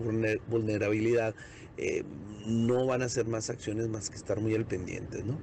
vulnerabilidad, 0.48 1.36
eh, 1.78 2.04
no 2.46 2.86
van 2.86 3.02
a 3.02 3.06
hacer 3.06 3.28
más 3.28 3.50
acciones 3.50 3.88
más 3.88 4.10
que 4.10 4.16
estar 4.16 4.40
muy 4.40 4.56
al 4.56 4.66
pendiente, 4.66 5.24
¿no? 5.24 5.38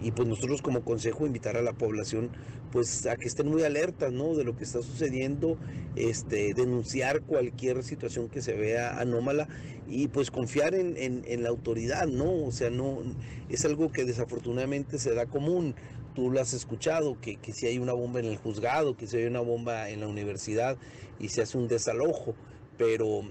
Y 0.00 0.12
pues 0.12 0.28
nosotros 0.28 0.62
como 0.62 0.82
consejo 0.82 1.26
invitar 1.26 1.56
a 1.56 1.62
la 1.62 1.72
población 1.72 2.30
pues 2.72 3.06
a 3.06 3.16
que 3.16 3.28
estén 3.28 3.48
muy 3.48 3.62
alertas, 3.62 4.12
¿no? 4.12 4.34
De 4.34 4.44
lo 4.44 4.56
que 4.56 4.64
está 4.64 4.82
sucediendo, 4.82 5.56
este, 5.94 6.54
denunciar 6.54 7.22
cualquier 7.22 7.84
situación 7.84 8.28
que 8.28 8.42
se 8.42 8.54
vea 8.54 8.98
anómala 8.98 9.46
y 9.88 10.08
pues 10.08 10.30
confiar 10.30 10.74
en, 10.74 10.96
en 10.96 11.42
la 11.42 11.50
autoridad, 11.50 12.08
¿no? 12.08 12.32
O 12.44 12.50
sea, 12.50 12.70
no, 12.70 12.98
es 13.48 13.64
algo 13.64 13.92
que 13.92 14.04
desafortunadamente 14.04 14.98
se 14.98 15.14
da 15.14 15.26
común 15.26 15.74
tú 16.14 16.30
lo 16.30 16.40
has 16.40 16.52
escuchado, 16.52 17.20
que, 17.20 17.38
si 17.52 17.66
hay 17.66 17.78
una 17.78 17.92
bomba 17.92 18.20
en 18.20 18.26
el 18.26 18.36
juzgado, 18.36 18.96
que 18.96 19.06
si 19.06 19.18
hay 19.18 19.26
una 19.26 19.40
bomba 19.40 19.88
en 19.90 20.00
la 20.00 20.08
universidad 20.08 20.76
y 21.18 21.28
se 21.28 21.42
hace 21.42 21.58
un 21.58 21.68
desalojo, 21.68 22.34
pero 22.78 23.22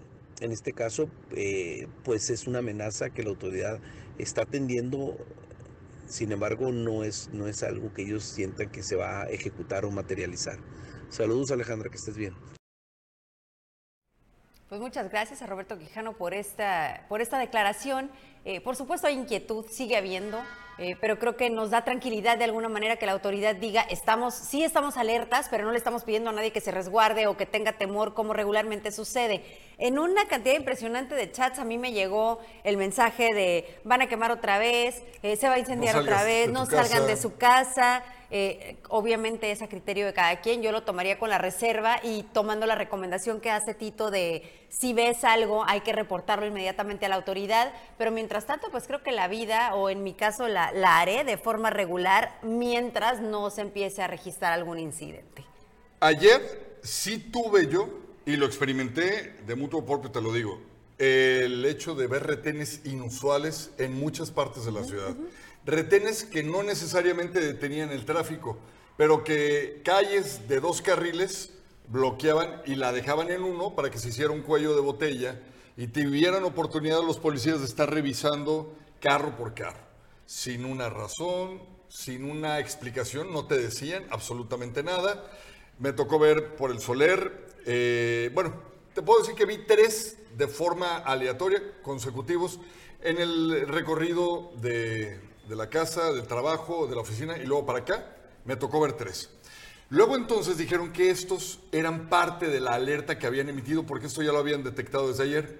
en 0.41 0.51
este 0.51 0.73
caso, 0.73 1.09
eh, 1.35 1.87
pues 2.03 2.29
es 2.29 2.47
una 2.47 2.59
amenaza 2.59 3.09
que 3.09 3.23
la 3.23 3.29
autoridad 3.29 3.79
está 4.17 4.43
atendiendo, 4.43 5.17
sin 6.07 6.31
embargo, 6.31 6.71
no 6.71 7.03
es, 7.03 7.29
no 7.33 7.47
es 7.47 7.63
algo 7.63 7.93
que 7.93 8.03
ellos 8.03 8.23
sientan 8.23 8.69
que 8.69 8.83
se 8.83 8.95
va 8.95 9.23
a 9.23 9.29
ejecutar 9.29 9.85
o 9.85 9.91
materializar. 9.91 10.57
Saludos 11.09 11.51
Alejandra, 11.51 11.89
que 11.89 11.97
estés 11.97 12.17
bien. 12.17 12.33
Pues 14.73 14.81
muchas 14.81 15.11
gracias 15.11 15.43
a 15.43 15.45
Roberto 15.45 15.77
Quijano 15.77 16.13
por 16.13 16.33
esta, 16.33 17.05
por 17.07 17.21
esta 17.21 17.37
declaración. 17.37 18.09
Eh, 18.45 18.61
por 18.61 18.75
supuesto 18.75 19.07
hay 19.07 19.15
inquietud, 19.15 19.65
sigue 19.69 19.95
habiendo, 19.95 20.41
eh, 20.79 20.95
pero 20.99 21.19
creo 21.19 21.37
que 21.37 21.49
nos 21.49 21.69
da 21.69 21.83
tranquilidad 21.83 22.37
de 22.37 22.45
alguna 22.45 22.67
manera 22.67 22.95
que 22.95 23.05
la 23.05 23.11
autoridad 23.11 23.55
diga, 23.55 23.81
estamos, 23.81 24.33
sí 24.33 24.63
estamos 24.63 24.97
alertas, 24.97 25.47
pero 25.49 25.65
no 25.65 25.71
le 25.71 25.77
estamos 25.77 26.03
pidiendo 26.03 26.31
a 26.31 26.33
nadie 26.33 26.51
que 26.51 26.61
se 26.61 26.71
resguarde 26.71 27.27
o 27.27 27.37
que 27.37 27.45
tenga 27.45 27.73
temor 27.73 28.13
como 28.13 28.33
regularmente 28.33 28.91
sucede. 28.91 29.43
En 29.77 29.99
una 29.99 30.25
cantidad 30.25 30.55
impresionante 30.55 31.13
de 31.13 31.31
chats 31.31 31.59
a 31.59 31.65
mí 31.65 31.77
me 31.77 31.91
llegó 31.91 32.39
el 32.63 32.77
mensaje 32.77 33.33
de 33.33 33.79
van 33.83 34.01
a 34.01 34.07
quemar 34.07 34.31
otra 34.31 34.57
vez, 34.57 35.03
eh, 35.21 35.35
se 35.35 35.47
va 35.47 35.55
a 35.55 35.59
incendiar 35.59 35.95
otra 35.95 36.23
vez, 36.23 36.49
no 36.49 36.65
salgan 36.65 37.05
de 37.05 37.17
su 37.17 37.35
casa. 37.35 38.03
Eh, 38.35 38.77
obviamente 38.89 39.51
es 39.51 39.61
a 39.61 39.67
criterio 39.67 40.07
de 40.07 40.13
cada 40.13 40.41
quien, 40.41 40.63
yo 40.63 40.71
lo 40.71 40.81
tomaría 40.81 41.19
con 41.19 41.29
la 41.29 41.37
reserva 41.37 41.99
y 42.01 42.23
tomando 42.33 42.65
la 42.65 42.73
recomendación 42.73 43.39
que 43.39 43.51
hace 43.51 43.75
Tito 43.75 44.09
de 44.09 44.41
si 44.73 44.93
ves 44.93 45.23
algo 45.23 45.63
hay 45.67 45.81
que 45.81 45.93
reportarlo 45.93 46.45
inmediatamente 46.45 47.05
a 47.05 47.09
la 47.09 47.15
autoridad, 47.15 47.71
pero 47.97 48.11
mientras 48.11 48.45
tanto 48.45 48.71
pues 48.71 48.87
creo 48.87 49.03
que 49.03 49.11
la 49.11 49.27
vida 49.27 49.75
o 49.75 49.89
en 49.89 50.03
mi 50.03 50.13
caso 50.13 50.47
la, 50.47 50.71
la 50.71 50.99
haré 50.99 51.23
de 51.23 51.37
forma 51.37 51.69
regular 51.69 52.39
mientras 52.41 53.21
no 53.21 53.49
se 53.51 53.61
empiece 53.61 54.01
a 54.01 54.07
registrar 54.07 54.51
algún 54.53 54.79
incidente. 54.79 55.45
Ayer 55.99 56.77
sí 56.81 57.19
tuve 57.19 57.67
yo, 57.67 57.87
y 58.25 58.37
lo 58.37 58.45
experimenté 58.45 59.35
de 59.45 59.55
mutuo 59.55 59.85
propio, 59.85 60.09
te 60.09 60.21
lo 60.21 60.31
digo, 60.31 60.61
el 60.97 61.65
hecho 61.65 61.93
de 61.93 62.07
ver 62.07 62.23
retenes 62.23 62.81
inusuales 62.85 63.71
en 63.77 63.93
muchas 63.93 64.31
partes 64.31 64.63
de 64.63 64.71
la 64.71 64.83
ciudad 64.83 65.15
retenes 65.65 66.23
que 66.23 66.43
no 66.43 66.63
necesariamente 66.63 67.39
detenían 67.39 67.89
el 67.91 68.05
tráfico, 68.05 68.57
pero 68.97 69.23
que 69.23 69.81
calles 69.83 70.47
de 70.47 70.59
dos 70.59 70.81
carriles 70.81 71.51
bloqueaban 71.93 72.63
y 72.65 72.73
la 72.73 72.91
dejaban 72.91 73.29
en 73.29 73.43
uno 73.43 73.75
para 73.75 73.91
que 73.91 73.99
se 73.99 74.09
hiciera 74.09 74.31
un 74.31 74.41
cuello 74.41 74.73
de 74.73 74.81
botella 74.81 75.39
y 75.77 75.87
tuvieran 75.87 76.43
oportunidad 76.43 77.03
los 77.03 77.19
policías 77.19 77.59
de 77.59 77.65
estar 77.65 77.89
revisando 77.93 78.75
carro 78.99 79.37
por 79.37 79.53
carro, 79.53 79.85
sin 80.25 80.65
una 80.65 80.89
razón, 80.89 81.61
sin 81.89 82.25
una 82.25 82.57
explicación, 82.57 83.31
no 83.31 83.45
te 83.45 83.59
decían 83.59 84.05
absolutamente 84.09 84.81
nada. 84.81 85.23
Me 85.77 85.93
tocó 85.93 86.17
ver 86.17 86.55
por 86.55 86.71
el 86.71 86.79
Soler, 86.79 87.47
eh, 87.65 88.31
bueno, 88.33 88.53
te 88.95 89.03
puedo 89.03 89.19
decir 89.19 89.35
que 89.35 89.45
vi 89.45 89.59
tres 89.59 90.17
de 90.35 90.47
forma 90.47 90.97
aleatoria, 90.97 91.61
consecutivos, 91.83 92.59
en 93.01 93.19
el 93.19 93.67
recorrido 93.67 94.51
de, 94.61 95.19
de 95.47 95.55
la 95.55 95.69
casa, 95.69 96.11
del 96.11 96.25
trabajo, 96.25 96.87
de 96.87 96.95
la 96.95 97.01
oficina 97.01 97.37
y 97.37 97.45
luego 97.45 97.67
para 97.67 97.79
acá, 97.79 98.15
me 98.45 98.55
tocó 98.55 98.79
ver 98.79 98.93
tres. 98.93 99.29
Luego 99.93 100.15
entonces 100.15 100.57
dijeron 100.57 100.91
que 100.91 101.11
estos 101.11 101.59
eran 101.71 102.09
parte 102.09 102.47
de 102.47 102.59
la 102.59 102.71
alerta 102.71 103.19
que 103.19 103.27
habían 103.27 103.49
emitido 103.49 103.85
porque 103.85 104.07
esto 104.07 104.23
ya 104.23 104.31
lo 104.31 104.39
habían 104.39 104.63
detectado 104.63 105.07
desde 105.07 105.21
ayer. 105.21 105.59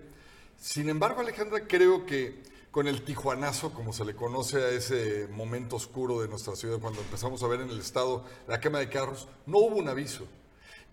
Sin 0.59 0.89
embargo, 0.89 1.21
Alejandra, 1.21 1.67
creo 1.67 2.07
que 2.07 2.41
con 2.71 2.87
el 2.87 3.03
tijuanazo, 3.03 3.71
como 3.73 3.93
se 3.93 4.03
le 4.05 4.15
conoce 4.15 4.57
a 4.57 4.69
ese 4.69 5.27
momento 5.27 5.75
oscuro 5.75 6.19
de 6.19 6.27
nuestra 6.27 6.55
ciudad, 6.55 6.79
cuando 6.79 7.01
empezamos 7.01 7.43
a 7.43 7.47
ver 7.47 7.61
en 7.61 7.69
el 7.69 7.79
estado 7.79 8.25
la 8.47 8.59
quema 8.59 8.79
de 8.79 8.89
carros, 8.89 9.27
no 9.45 9.59
hubo 9.59 9.75
un 9.75 9.87
aviso. 9.87 10.25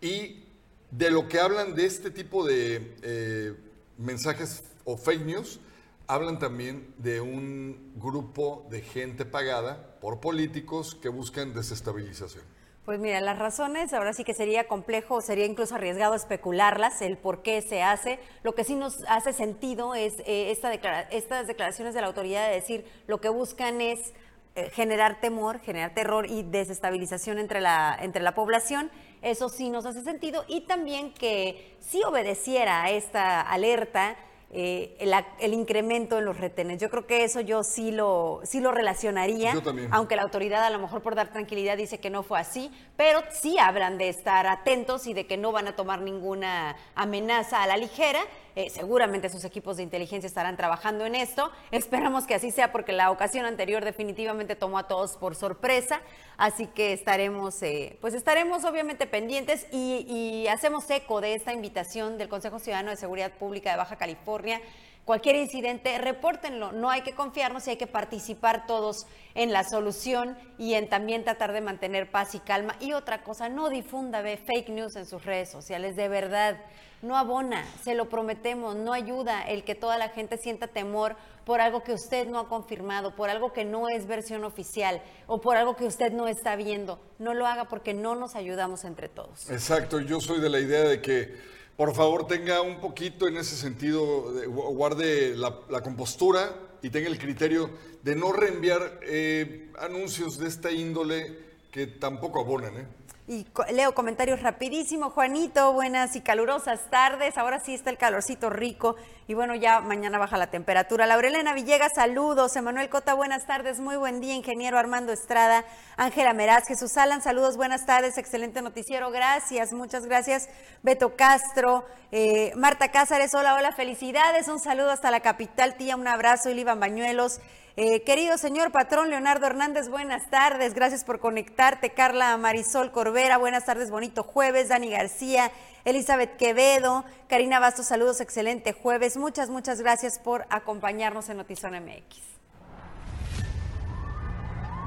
Y 0.03 0.45
de 0.91 1.11
lo 1.11 1.27
que 1.27 1.41
hablan 1.41 1.75
de 1.75 1.87
este 1.87 2.11
tipo 2.11 2.45
de 2.45 2.95
eh, 3.01 3.55
mensajes 3.97 4.65
o 4.85 4.99
fake 4.99 5.25
news, 5.25 5.61
hablan 6.07 6.39
también 6.39 6.93
de 6.99 7.23
un 7.23 7.95
grupo 7.97 8.67
de 8.69 8.83
gente 8.83 9.25
pagada 9.25 9.99
por 9.99 10.21
políticos 10.21 10.95
que 10.95 11.09
buscan 11.09 11.55
desestabilización. 11.55 12.60
Pues 12.91 12.99
mira, 12.99 13.21
las 13.21 13.39
razones 13.39 13.93
ahora 13.93 14.13
sí 14.13 14.25
que 14.25 14.35
sería 14.35 14.67
complejo, 14.67 15.21
sería 15.21 15.47
incluso 15.47 15.77
arriesgado 15.77 16.17
especularlas, 16.17 17.03
el 17.03 17.17
por 17.19 17.41
qué 17.41 17.63
se 17.63 17.85
hace. 17.85 18.19
Lo 18.43 18.57
que 18.57 18.65
sí 18.65 18.75
nos 18.75 19.05
hace 19.07 19.33
sentido 19.33 19.95
es 19.95 20.19
eh, 20.27 20.51
esta 20.51 20.75
estas 21.13 21.47
declaraciones 21.47 21.95
de 21.95 22.01
la 22.01 22.09
autoridad 22.09 22.49
de 22.49 22.55
decir 22.57 22.85
lo 23.07 23.21
que 23.21 23.29
buscan 23.29 23.81
es 23.81 24.13
eh, 24.57 24.71
generar 24.71 25.21
temor, 25.21 25.61
generar 25.61 25.95
terror 25.95 26.27
y 26.29 26.43
desestabilización 26.43 27.39
entre 27.39 27.61
la, 27.61 27.97
entre 28.03 28.25
la 28.25 28.35
población. 28.35 28.91
Eso 29.23 29.49
sí 29.51 29.71
nos 29.71 29.87
hace 29.87 30.03
sentido 30.03 30.45
y 30.49 30.63
también 30.63 31.15
que 31.15 31.77
si 31.79 32.03
obedeciera 32.03 32.83
a 32.83 32.91
esta 32.91 33.41
alerta, 33.41 34.17
eh, 34.53 34.97
el, 35.39 35.55
incremento 35.55 36.19
en 36.19 36.25
los 36.25 36.37
retenes. 36.37 36.81
Yo 36.81 36.91
creo 36.91 37.07
que 37.07 37.23
eso 37.23 37.41
yo 37.41 37.63
sí 37.63 37.93
lo, 37.93 38.41
sí 38.43 38.61
lo 38.61 38.73
relacionaría, 38.73 39.55
aunque 39.93 40.17
la 40.17 40.23
autoridad 40.23 40.65
a 40.65 40.71
lo 40.71 40.81
mejor 40.81 41.03
por 41.03 41.15
dar 41.15 41.31
tranquilidad 41.31 41.77
dice 41.77 42.01
que 42.01 42.11
no 42.11 42.25
fue 42.25 42.41
así, 42.41 42.73
pero 42.97 43.23
sí 43.31 43.59
hablan 43.61 43.97
de 43.97 44.09
estar 44.09 44.49
atentos 44.49 45.07
y 45.07 45.15
de 45.15 45.27
que 45.27 45.37
no 45.37 45.53
van 45.53 45.69
a 45.69 45.77
tomar 45.77 46.01
ninguna 46.01 46.75
amenaza 46.97 47.63
a 47.63 47.69
la 47.69 47.77
ligera. 47.77 48.21
Eh, 48.57 48.71
seguramente 48.71 49.29
sus 49.29 49.45
equipos 49.45 49.77
de 49.77 49.83
inteligencia 49.83 50.27
estarán 50.27 50.57
trabajando 50.57 51.07
en 51.07 51.15
esto. 51.15 51.51
Esperamos 51.71 52.27
que 52.27 52.35
así 52.35 52.51
sea 52.51 52.73
porque 52.73 52.93
la 52.93 53.11
ocasión 53.11 53.47
anterior 53.47 53.85
definitivamente 53.85 54.57
tomó 54.57 54.79
a 54.79 54.89
todos 54.89 55.17
por 55.17 55.35
sorpresa. 55.35 56.01
Así 56.37 56.67
que 56.67 56.93
estaremos, 56.93 57.63
eh, 57.63 57.99
pues 58.01 58.15
estaremos 58.15 58.65
obviamente 58.65 59.07
pendientes 59.07 59.67
y, 59.71 60.07
y 60.09 60.49
hacemos 60.49 60.89
eco 60.91 61.21
de 61.21 61.35
esta 61.35 61.53
invitación 61.53 62.19
del 62.19 62.29
Consejo 62.29 62.59
Ciudadano 62.59 62.91
de 62.91 62.97
Seguridad 62.97 63.33
Pública 63.33 63.71
de 63.71 63.77
Baja 63.77 63.97
California 63.97 64.61
cualquier 65.05 65.37
incidente, 65.37 65.97
repórtenlo. 65.99 66.73
No 66.73 66.91
hay 66.91 67.03
que 67.03 67.15
confiarnos 67.15 67.67
y 67.67 67.71
hay 67.71 67.77
que 67.77 67.87
participar 67.87 68.67
todos 68.67 69.07
en 69.35 69.53
la 69.53 69.65
solución 69.65 70.37
y 70.59 70.75
en 70.75 70.89
también 70.89 71.25
tratar 71.25 71.53
de 71.53 71.61
mantener 71.61 72.11
paz 72.11 72.35
y 72.35 72.41
calma. 72.41 72.77
Y 72.81 72.93
otra 72.93 73.23
cosa, 73.23 73.49
no 73.49 73.69
difunda 73.69 74.23
fake 74.23 74.71
news 74.71 74.97
en 74.97 75.07
sus 75.07 75.25
redes 75.25 75.51
sociales, 75.51 75.97
de 75.97 76.09
verdad 76.09 76.59
no 77.03 77.17
abona, 77.17 77.65
se 77.83 77.95
lo 77.95 78.09
prometemos, 78.09 78.77
no 78.77 78.93
ayuda 78.93 79.43
el 79.43 79.65
que 79.65 79.75
toda 79.75 79.97
la 79.97 80.11
gente 80.11 80.37
sienta 80.37 80.69
temor 80.69 81.17
por 81.45 81.61
algo 81.61 81.83
que 81.83 81.95
usted 81.95 82.29
no 82.29 82.39
ha 82.39 82.49
confirmado, 82.49 83.17
por 83.17 83.31
algo 83.31 83.53
que 83.53 83.65
no 83.65 83.89
es 83.89 84.07
versión 84.07 84.45
oficial 84.45 85.03
o 85.27 85.41
por 85.41 85.57
algo 85.57 85.77
que 85.77 85.87
usted 85.87 86.13
no 86.13 86.29
está 86.29 86.57
viendo. 86.57 87.01
No 87.19 87.33
lo 87.35 87.47
haga 87.47 87.69
porque 87.69 87.95
no 87.95 88.15
nos 88.15 88.35
ayudamos 88.35 88.85
entre 88.85 89.09
todos. 89.09 89.51
Exacto, 89.51 90.01
yo 90.01 90.21
soy 90.21 90.41
de 90.41 90.51
la 90.51 90.61
idea 90.61 90.83
de 90.83 91.01
que 91.01 91.35
por 91.81 91.95
favor 91.95 92.27
tenga 92.27 92.61
un 92.61 92.79
poquito 92.79 93.27
en 93.27 93.39
ese 93.39 93.57
sentido, 93.57 94.35
guarde 94.49 95.35
la, 95.35 95.81
compostura 95.81 96.55
y 96.83 96.91
tenga 96.91 97.09
el 97.09 97.19
criterio 97.19 97.71
de 98.03 98.15
no 98.17 98.33
reenviar 98.33 99.01
eh, 99.03 99.71
anuncios 99.79 100.37
de 100.37 100.47
esta 100.47 100.71
índole 100.71 101.39
que 101.73 101.87
tampoco 101.87 102.39
abonan. 102.39 102.77
¿eh? 102.77 102.87
Y 103.31 103.47
leo 103.73 103.95
comentarios 103.95 104.43
rapidísimo. 104.43 105.11
Juanito, 105.11 105.73
buenas 105.73 106.17
y 106.17 106.21
calurosas 106.21 106.91
tardes. 106.91 107.39
Ahora 107.39 107.61
sí 107.61 107.75
está 107.75 107.89
el 107.91 107.97
calorcito 107.97 108.51
rico. 108.51 108.97
Y 109.29 109.35
bueno, 109.35 109.55
ya 109.55 109.81
mañana 109.81 110.19
baja 110.19 110.37
la 110.37 110.49
temperatura. 110.49 111.07
Laurelena 111.07 111.55
Villegas, 111.55 111.93
saludos. 111.95 112.57
Emanuel 112.57 112.89
Cota, 112.89 113.15
buenas 113.15 113.47
tardes. 113.47 113.79
Muy 113.79 113.95
buen 113.95 114.21
día. 114.21 114.35
Ingeniero 114.35 114.81
Armando 114.81 115.13
Estrada. 115.13 115.65
Ángela 115.97 116.33
Meraz, 116.33 116.67
Jesús 116.67 116.97
Alan, 116.97 117.23
saludos, 117.23 117.57
buenas 117.57 117.87
tardes. 117.87 118.19
Excelente 118.19 118.63
noticiero. 118.63 119.13
Gracias, 119.13 119.73
muchas 119.73 120.07
gracias. 120.07 120.49
Beto 120.83 121.15
Castro, 121.15 121.85
eh, 122.11 122.53
Marta 122.57 122.91
Cázares, 122.91 123.33
hola, 123.37 123.55
hola, 123.55 123.71
felicidades. 123.71 124.49
Un 124.49 124.59
saludo 124.59 124.91
hasta 124.91 125.13
la 125.13 125.21
capital, 125.21 125.77
tía. 125.77 125.95
Un 125.95 126.09
abrazo. 126.09 126.51
Ilivan 126.51 126.81
Bañuelos. 126.81 127.41
Eh, 127.77 128.03
querido 128.03 128.37
señor 128.37 128.73
patrón 128.73 129.11
Leonardo 129.11 129.47
Hernández, 129.47 129.89
buenas 129.89 130.29
tardes, 130.29 130.75
gracias 130.75 131.05
por 131.05 131.21
conectarte. 131.21 131.91
Carla 131.91 132.37
Marisol 132.37 132.91
Corbera, 132.91 133.39
buenas 133.39 133.65
tardes, 133.65 133.91
bonito 133.91 134.25
jueves. 134.25 134.69
Dani 134.69 134.91
García, 134.91 135.53
Elizabeth 135.85 136.37
Quevedo, 136.37 137.05
Karina 137.29 137.61
Bastos, 137.61 137.87
saludos, 137.87 138.21
excelente 138.21 138.73
jueves. 138.73 139.17
Muchas, 139.17 139.51
muchas 139.51 139.81
gracias 139.81 140.19
por 140.19 140.47
acompañarnos 140.51 141.29
en 141.29 141.37
Notizón 141.37 141.75
MX. 141.75 142.19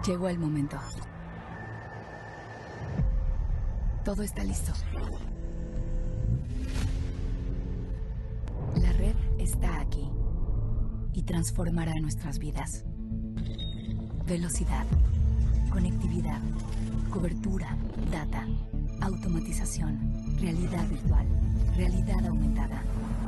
Llegó 0.06 0.28
el 0.28 0.38
momento. 0.38 0.78
Todo 4.04 4.24
está 4.24 4.44
listo. 4.44 4.74
La 8.76 8.91
red 8.91 9.15
está 9.39 9.80
aquí 9.80 10.10
y 11.13 11.23
transformará 11.23 11.93
nuestras 11.99 12.39
vidas. 12.39 12.84
Velocidad, 14.26 14.86
conectividad, 15.69 16.41
cobertura, 17.10 17.78
data, 18.12 18.47
automatización, 19.02 20.38
realidad 20.39 20.88
virtual, 20.88 21.28
realidad 21.76 22.26
aumentada, 22.26 22.84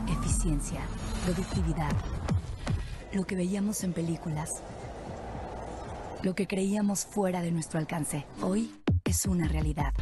eficiencia, 0.07 0.81
productividad. 1.25 1.91
Lo 3.13 3.25
que 3.25 3.35
veíamos 3.35 3.83
en 3.83 3.93
películas, 3.93 4.49
lo 6.23 6.33
que 6.33 6.47
creíamos 6.47 7.05
fuera 7.05 7.41
de 7.41 7.51
nuestro 7.51 7.79
alcance, 7.79 8.25
hoy 8.41 8.71
es 9.03 9.25
una 9.25 9.47
realidad. 9.47 9.93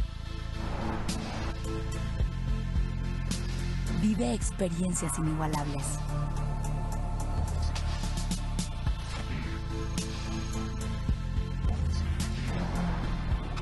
Vive 4.00 4.34
experiencias 4.34 5.18
inigualables 5.18 5.98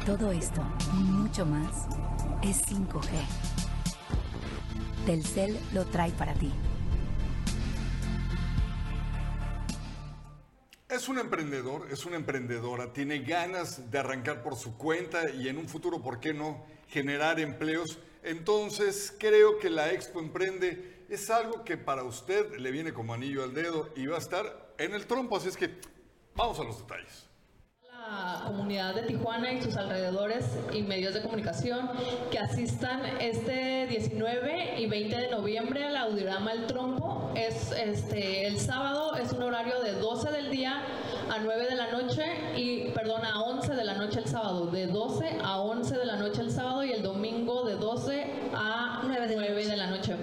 Todo 0.06 0.32
esto 0.32 0.60
y 0.94 1.04
mucho 1.04 1.46
más 1.46 1.86
es 2.42 2.60
5G. 2.66 3.06
Telcel 5.06 5.56
lo 5.72 5.84
trae 5.86 6.10
para 6.10 6.34
ti. 6.34 6.50
Es 10.88 11.08
un 11.08 11.20
emprendedor, 11.20 11.86
es 11.88 12.04
una 12.04 12.16
emprendedora, 12.16 12.92
tiene 12.92 13.20
ganas 13.20 13.92
de 13.92 13.98
arrancar 14.00 14.42
por 14.42 14.56
su 14.56 14.76
cuenta 14.76 15.30
y 15.30 15.48
en 15.48 15.56
un 15.56 15.68
futuro, 15.68 16.02
¿por 16.02 16.18
qué 16.18 16.34
no?, 16.34 16.66
generar 16.88 17.38
empleos. 17.38 18.00
Entonces, 18.24 19.14
creo 19.16 19.60
que 19.60 19.70
la 19.70 19.92
Expo 19.92 20.18
Emprende 20.18 21.04
es 21.10 21.30
algo 21.30 21.62
que 21.62 21.76
para 21.76 22.02
usted 22.02 22.58
le 22.58 22.72
viene 22.72 22.92
como 22.92 23.14
anillo 23.14 23.44
al 23.44 23.54
dedo 23.54 23.90
y 23.94 24.06
va 24.06 24.16
a 24.16 24.20
estar 24.20 24.74
en 24.78 24.94
el 24.94 25.06
trompo. 25.06 25.36
Así 25.36 25.46
es 25.46 25.56
que 25.56 25.78
vamos 26.34 26.58
a 26.58 26.64
los 26.64 26.80
detalles 26.80 27.31
comunidad 28.46 28.94
de 28.94 29.02
Tijuana 29.02 29.52
y 29.52 29.62
sus 29.62 29.76
alrededores 29.76 30.44
y 30.72 30.82
medios 30.82 31.14
de 31.14 31.22
comunicación 31.22 31.90
que 32.30 32.38
asistan 32.38 33.00
este 33.20 33.86
19 33.88 34.80
y 34.80 34.86
20 34.86 35.16
de 35.16 35.30
noviembre 35.30 35.84
al 35.84 35.96
Audiorama 35.96 36.52
El 36.52 36.66
Trompo. 36.66 37.32
Es 37.34 37.72
este 37.72 38.46
el 38.46 38.58
sábado 38.58 39.14
es 39.16 39.32
un 39.32 39.42
horario 39.42 39.80
de 39.80 39.92
12 39.92 40.30
del 40.32 40.50
día 40.50 40.82
a 41.30 41.38
9 41.38 41.66
de 41.66 41.76
la 41.76 41.90
noche 41.90 42.24
y 42.56 42.90
perdón, 42.90 43.24
a 43.24 43.40
11 43.42 43.74
de 43.74 43.84
la 43.84 43.94
noche 43.94 44.18
el 44.18 44.26
sábado, 44.26 44.66
de 44.66 44.86
12 44.86 45.38
a 45.42 45.60
11 45.60 45.98
de 45.98 46.04
la 46.04 46.16
noche 46.16 46.42
el 46.42 46.50
sábado 46.50 46.84
y 46.84 46.92
el 46.92 47.02
domingo 47.02 47.64
de 47.64 47.76
12 47.76 48.26
a 48.54 49.02
9 49.06 49.28
de, 49.28 49.76
la 49.76 49.86
noche. 49.86 50.14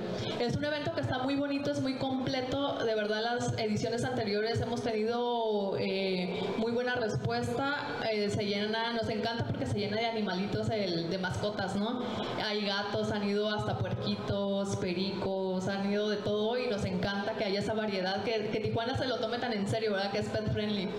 Es 0.49 0.55
un 0.55 0.65
evento 0.65 0.95
que 0.95 1.01
está 1.01 1.19
muy 1.19 1.35
bonito, 1.35 1.69
es 1.69 1.79
muy 1.79 1.99
completo, 1.99 2.83
de 2.83 2.95
verdad 2.95 3.21
las 3.21 3.53
ediciones 3.59 4.03
anteriores 4.03 4.59
hemos 4.59 4.81
tenido 4.81 5.77
eh, 5.77 6.41
muy 6.57 6.71
buena 6.71 6.95
respuesta 6.95 7.89
eh, 8.11 8.29
se 8.31 8.45
llena, 8.45 8.93
nos 8.93 9.07
encanta 9.09 9.45
porque 9.45 9.67
se 9.67 9.77
llena 9.77 9.97
de 9.97 10.07
animalitos 10.07 10.67
de 10.67 11.17
mascotas, 11.21 11.75
¿no? 11.75 12.01
Hay 12.43 12.65
gatos, 12.65 13.11
han 13.11 13.29
ido 13.29 13.49
hasta 13.49 13.77
puerquitos, 13.77 14.75
pericos, 14.77 15.67
han 15.67 15.91
ido 15.91 16.09
de 16.09 16.17
todo 16.17 16.57
y 16.57 16.67
nos 16.67 16.85
encanta 16.85 17.33
que 17.33 17.45
haya 17.45 17.59
esa 17.59 17.73
variedad, 17.73 18.23
que, 18.23 18.49
que 18.49 18.59
Tijuana 18.59 18.97
se 18.97 19.05
lo 19.05 19.19
tome 19.19 19.37
tan 19.37 19.53
en 19.53 19.67
serio, 19.67 19.93
¿verdad? 19.93 20.11
Que 20.11 20.19
es 20.19 20.29
pet 20.29 20.51
friendly. 20.51 20.89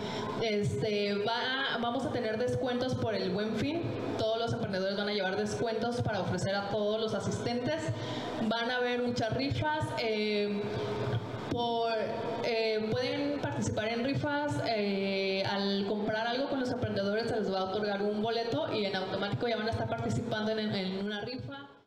Este, 0.43 1.15
va, 1.17 1.79
vamos 1.81 2.05
a 2.05 2.13
tener 2.13 2.39
descuentos 2.39 2.95
por 2.95 3.17
el 3.17 3.31
buen 3.31 3.57
fin, 3.57 3.83
todos 4.17 4.39
los 4.39 4.53
emprendedores 4.53 4.97
van 4.97 5.09
a 5.09 5.13
llevar 5.13 5.37
descuentos 5.37 6.01
para 6.03 6.21
ofrecer 6.21 6.55
a 6.55 6.69
todos 6.69 7.01
los 7.01 7.15
asistentes, 7.15 7.83
van 8.49 8.71
a 8.71 8.77
haber 8.77 9.03
muchas 9.03 9.35
rifas. 9.41 9.87
Eh, 9.99 10.63
por, 11.51 11.93
eh, 12.45 12.87
pueden 12.91 13.41
participar 13.41 13.89
en 13.89 14.05
rifas 14.05 14.63
eh, 14.69 15.43
al 15.51 15.85
comprar 15.89 16.29
algo 16.29 16.49
con 16.49 16.61
los 16.61 16.71
emprendedores 16.71 17.29
se 17.29 17.41
les 17.41 17.53
va 17.53 17.61
a 17.61 17.65
otorgar 17.65 18.03
un 18.03 18.23
boleto 18.23 18.73
y 18.73 18.85
en 18.85 18.95
automático 18.95 19.49
ya 19.49 19.57
van 19.57 19.67
a 19.67 19.71
estar 19.71 19.89
participando 19.89 20.53
en 20.53 21.05
una 21.05 21.23
rifa. 21.23 21.80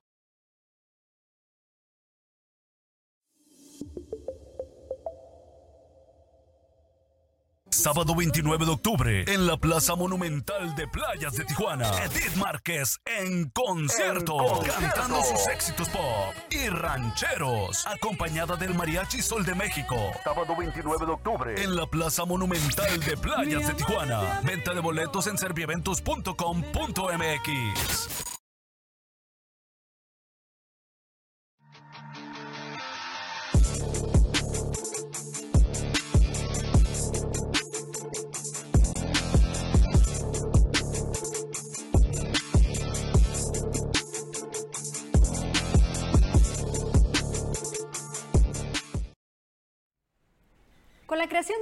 Sábado 7.73 8.15
29 8.15 8.65
de 8.65 8.71
octubre 8.71 9.25
en 9.27 9.47
la 9.47 9.57
Plaza 9.57 9.95
Monumental 9.95 10.75
de 10.75 10.87
Playas 10.87 11.33
de 11.33 11.43
Tijuana. 11.43 11.89
Edith 12.03 12.35
Márquez 12.35 12.99
en 13.05 13.49
concierto, 13.49 14.37
cantando 14.65 15.23
sus 15.23 15.47
éxitos 15.47 15.89
pop 15.89 16.35
y 16.51 16.69
rancheros, 16.69 17.87
acompañada 17.87 18.55
del 18.57 18.75
Mariachi 18.75 19.23
Sol 19.23 19.43
de 19.43 19.55
México. 19.55 19.95
Sábado 20.23 20.55
29 20.55 21.03
de 21.05 21.11
octubre 21.11 21.59
en 21.61 21.75
la 21.75 21.87
Plaza 21.87 22.25
Monumental 22.25 22.99
de 22.99 23.17
Playas 23.17 23.67
de 23.67 23.73
Tijuana. 23.73 24.41
Venta 24.43 24.75
de 24.75 24.79
boletos 24.79 25.25
en 25.25 25.39
servieventos.com.mx. 25.39 28.32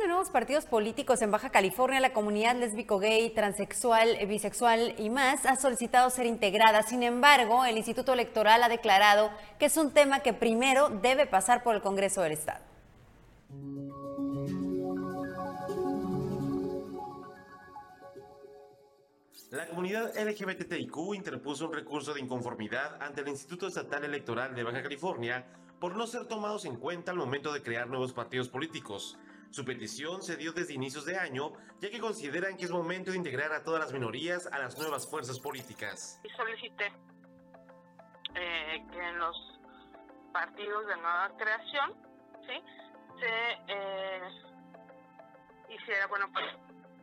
de 0.01 0.07
nuevos 0.07 0.29
partidos 0.29 0.65
políticos 0.65 1.21
en 1.21 1.29
Baja 1.29 1.51
California, 1.51 1.99
la 1.99 2.11
comunidad 2.11 2.55
lésbico, 2.55 2.97
gay, 2.97 3.29
transexual, 3.29 4.17
bisexual 4.27 4.95
y 4.97 5.09
más 5.11 5.45
ha 5.45 5.55
solicitado 5.55 6.09
ser 6.09 6.25
integrada. 6.25 6.81
Sin 6.81 7.03
embargo, 7.03 7.65
el 7.65 7.77
Instituto 7.77 8.13
Electoral 8.13 8.63
ha 8.63 8.69
declarado 8.69 9.29
que 9.59 9.65
es 9.67 9.77
un 9.77 9.91
tema 9.91 10.21
que 10.21 10.33
primero 10.33 10.89
debe 10.89 11.27
pasar 11.27 11.61
por 11.61 11.75
el 11.75 11.81
Congreso 11.81 12.21
del 12.21 12.31
Estado. 12.31 12.61
La 19.51 19.67
comunidad 19.67 20.13
LGBTIQ 20.17 21.13
interpuso 21.13 21.67
un 21.67 21.73
recurso 21.73 22.13
de 22.13 22.21
inconformidad 22.21 23.01
ante 23.01 23.21
el 23.21 23.27
Instituto 23.27 23.67
Estatal 23.67 24.03
Electoral 24.05 24.55
de 24.55 24.63
Baja 24.63 24.81
California 24.81 25.45
por 25.79 25.95
no 25.95 26.07
ser 26.07 26.25
tomados 26.25 26.65
en 26.65 26.77
cuenta 26.77 27.11
al 27.11 27.17
momento 27.17 27.51
de 27.51 27.61
crear 27.61 27.87
nuevos 27.87 28.13
partidos 28.13 28.47
políticos. 28.49 29.17
Su 29.51 29.65
petición 29.65 30.21
se 30.21 30.37
dio 30.37 30.53
desde 30.53 30.73
inicios 30.73 31.05
de 31.05 31.17
año, 31.17 31.51
ya 31.81 31.89
que 31.89 31.99
consideran 31.99 32.55
que 32.55 32.63
es 32.63 32.71
momento 32.71 33.11
de 33.11 33.17
integrar 33.17 33.51
a 33.51 33.63
todas 33.63 33.81
las 33.81 33.91
minorías 33.91 34.47
a 34.47 34.59
las 34.59 34.77
nuevas 34.77 35.09
fuerzas 35.09 35.39
políticas. 35.39 36.21
Y 36.23 36.29
solicité 36.29 36.85
eh, 38.33 38.85
que 38.89 38.99
en 39.09 39.19
los 39.19 39.35
partidos 40.31 40.87
de 40.87 40.95
nueva 40.95 41.31
creación 41.37 41.93
¿sí? 42.47 42.63
se 43.19 43.27
eh, 43.67 44.21
hiciera, 45.69 46.07
bueno, 46.07 46.29
pues 46.31 46.45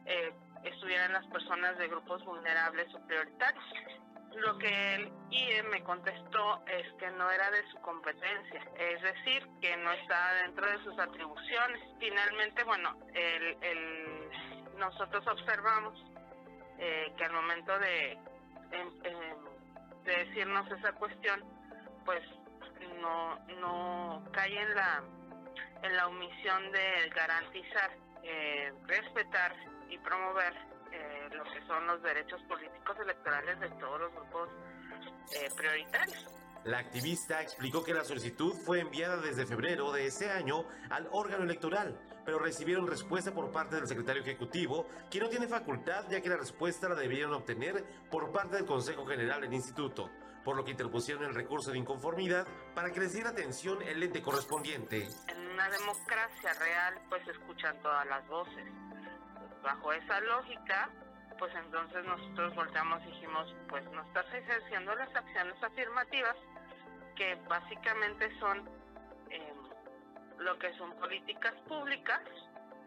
eh, 0.06 0.32
estuvieran 0.64 1.12
las 1.12 1.26
personas 1.26 1.76
de 1.76 1.86
grupos 1.88 2.24
vulnerables 2.24 2.94
o 2.94 3.06
prioritarios. 3.06 3.64
Lo 4.36 4.56
que 4.58 4.94
el 4.94 5.12
IE 5.30 5.62
me 5.64 5.82
contestó 5.82 6.62
es 6.66 6.86
que 6.98 7.10
no 7.10 7.30
era 7.30 7.50
de 7.50 7.66
su 7.70 7.78
competencia, 7.80 8.62
es 8.78 9.02
decir, 9.02 9.46
que 9.60 9.76
no 9.78 9.92
estaba 9.92 10.32
dentro 10.34 10.66
de 10.70 10.84
sus 10.84 10.98
atribuciones. 10.98 11.80
Finalmente, 11.98 12.62
bueno, 12.64 12.96
el, 13.14 13.56
el, 13.62 14.30
nosotros 14.76 15.26
observamos 15.26 15.98
eh, 16.78 17.12
que 17.16 17.24
al 17.24 17.32
momento 17.32 17.76
de, 17.78 18.18
de 20.04 20.16
decirnos 20.24 20.70
esa 20.70 20.92
cuestión, 20.92 21.42
pues 22.04 22.22
no, 23.00 23.38
no 23.60 24.24
cae 24.32 24.60
en 24.60 24.74
la, 24.74 25.02
en 25.82 25.96
la 25.96 26.06
omisión 26.06 26.70
de 26.72 27.10
garantizar, 27.14 27.90
eh, 28.22 28.72
respetar 28.86 29.54
y 29.88 29.98
promover 29.98 30.54
eh, 30.98 31.28
lo 31.32 31.44
que 31.44 31.64
son 31.66 31.86
los 31.86 32.02
derechos 32.02 32.40
políticos 32.42 32.96
electorales 33.00 33.60
de 33.60 33.68
todos 33.70 34.00
los 34.00 34.12
grupos 34.12 34.48
eh, 35.32 35.48
prioritarios. 35.56 36.26
La 36.64 36.78
activista 36.78 37.40
explicó 37.40 37.84
que 37.84 37.94
la 37.94 38.04
solicitud 38.04 38.52
fue 38.52 38.80
enviada 38.80 39.18
desde 39.18 39.46
febrero 39.46 39.92
de 39.92 40.06
ese 40.06 40.30
año 40.30 40.66
al 40.90 41.08
órgano 41.12 41.44
electoral, 41.44 41.98
pero 42.24 42.38
recibieron 42.38 42.86
respuesta 42.86 43.32
por 43.32 43.50
parte 43.52 43.76
del 43.76 43.86
secretario 43.86 44.22
ejecutivo, 44.22 44.86
quien 45.10 45.24
no 45.24 45.30
tiene 45.30 45.46
facultad 45.46 46.04
ya 46.10 46.20
que 46.20 46.28
la 46.28 46.36
respuesta 46.36 46.88
la 46.88 46.96
debieron 46.96 47.32
obtener 47.32 47.84
por 48.10 48.32
parte 48.32 48.56
del 48.56 48.66
Consejo 48.66 49.06
General 49.06 49.40
del 49.40 49.54
Instituto, 49.54 50.10
por 50.44 50.56
lo 50.56 50.64
que 50.64 50.72
interpusieron 50.72 51.24
el 51.24 51.34
recurso 51.34 51.70
de 51.70 51.78
inconformidad 51.78 52.46
para 52.74 52.90
que 52.90 53.00
les 53.00 53.12
diera 53.12 53.30
atención 53.30 53.80
el 53.82 54.02
ente 54.02 54.20
correspondiente. 54.20 55.08
En 55.28 55.38
una 55.38 55.70
democracia 55.70 56.52
real 56.54 57.00
pues 57.08 57.26
escuchan 57.28 57.80
todas 57.82 58.06
las 58.06 58.26
voces 58.28 58.66
bajo 59.62 59.92
esa 59.92 60.20
lógica, 60.20 60.90
pues 61.38 61.54
entonces 61.54 62.04
nosotros 62.04 62.54
volteamos 62.54 63.02
y 63.04 63.06
dijimos, 63.06 63.54
pues 63.68 63.84
no 63.90 64.02
estás 64.02 64.26
ejerciendo 64.34 64.94
las 64.94 65.14
acciones 65.14 65.62
afirmativas, 65.62 66.36
que 67.16 67.36
básicamente 67.48 68.36
son 68.38 68.68
eh, 69.30 69.52
lo 70.38 70.58
que 70.58 70.72
son 70.74 70.92
políticas 70.96 71.54
públicas 71.68 72.22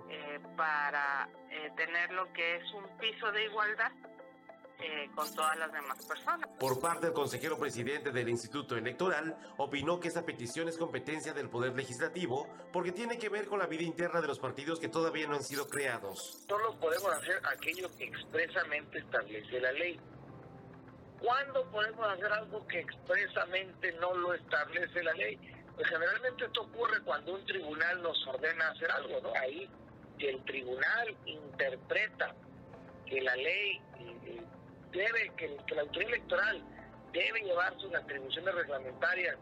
eh, 0.09 0.39
para 0.57 1.29
eh, 1.49 1.71
tener 1.75 2.11
lo 2.11 2.31
que 2.33 2.57
es 2.57 2.73
un 2.73 2.97
piso 2.97 3.31
de 3.31 3.45
igualdad 3.45 3.91
eh, 4.81 5.09
con 5.13 5.33
todas 5.35 5.57
las 5.57 5.71
demás 5.71 6.03
personas. 6.05 6.49
Por 6.59 6.79
parte 6.79 7.05
del 7.05 7.13
consejero 7.13 7.57
presidente 7.59 8.11
del 8.11 8.29
Instituto 8.29 8.75
Electoral, 8.75 9.37
opinó 9.57 9.99
que 9.99 10.07
esa 10.07 10.25
petición 10.25 10.67
es 10.67 10.77
competencia 10.77 11.33
del 11.33 11.49
Poder 11.49 11.75
Legislativo 11.75 12.47
porque 12.73 12.91
tiene 12.91 13.19
que 13.19 13.29
ver 13.29 13.45
con 13.45 13.59
la 13.59 13.67
vida 13.67 13.83
interna 13.83 14.21
de 14.21 14.27
los 14.27 14.39
partidos 14.39 14.79
que 14.79 14.89
todavía 14.89 15.27
no 15.27 15.35
han 15.35 15.43
sido 15.43 15.67
creados. 15.67 16.43
Solo 16.47 16.73
podemos 16.79 17.11
hacer 17.13 17.41
aquello 17.45 17.89
que 17.95 18.05
expresamente 18.05 18.99
establece 18.99 19.59
la 19.59 19.71
ley. 19.71 19.99
¿Cuándo 21.19 21.63
podemos 21.69 22.07
hacer 22.07 22.33
algo 22.33 22.65
que 22.67 22.79
expresamente 22.79 23.91
no 23.99 24.15
lo 24.15 24.33
establece 24.33 25.03
la 25.03 25.13
ley? 25.13 25.39
Pues 25.75 25.87
generalmente 25.87 26.45
esto 26.45 26.61
ocurre 26.61 27.01
cuando 27.03 27.35
un 27.35 27.45
tribunal 27.45 28.01
nos 28.01 28.27
ordena 28.27 28.69
hacer 28.69 28.89
algo, 28.91 29.21
¿no? 29.21 29.31
Ahí, 29.39 29.69
si 30.17 30.25
el 30.25 30.43
tribunal 30.45 31.15
interpreta 31.25 32.33
que 33.05 33.21
la 33.21 33.35
ley 33.35 33.79
debe, 34.91 35.31
que, 35.37 35.57
la 35.75 35.81
autoridad 35.81 36.13
electoral 36.13 36.63
debe 37.11 37.41
llevar 37.41 37.73
sus 37.79 37.93
atribuciones 37.93 38.55
reglamentarias 38.55 39.35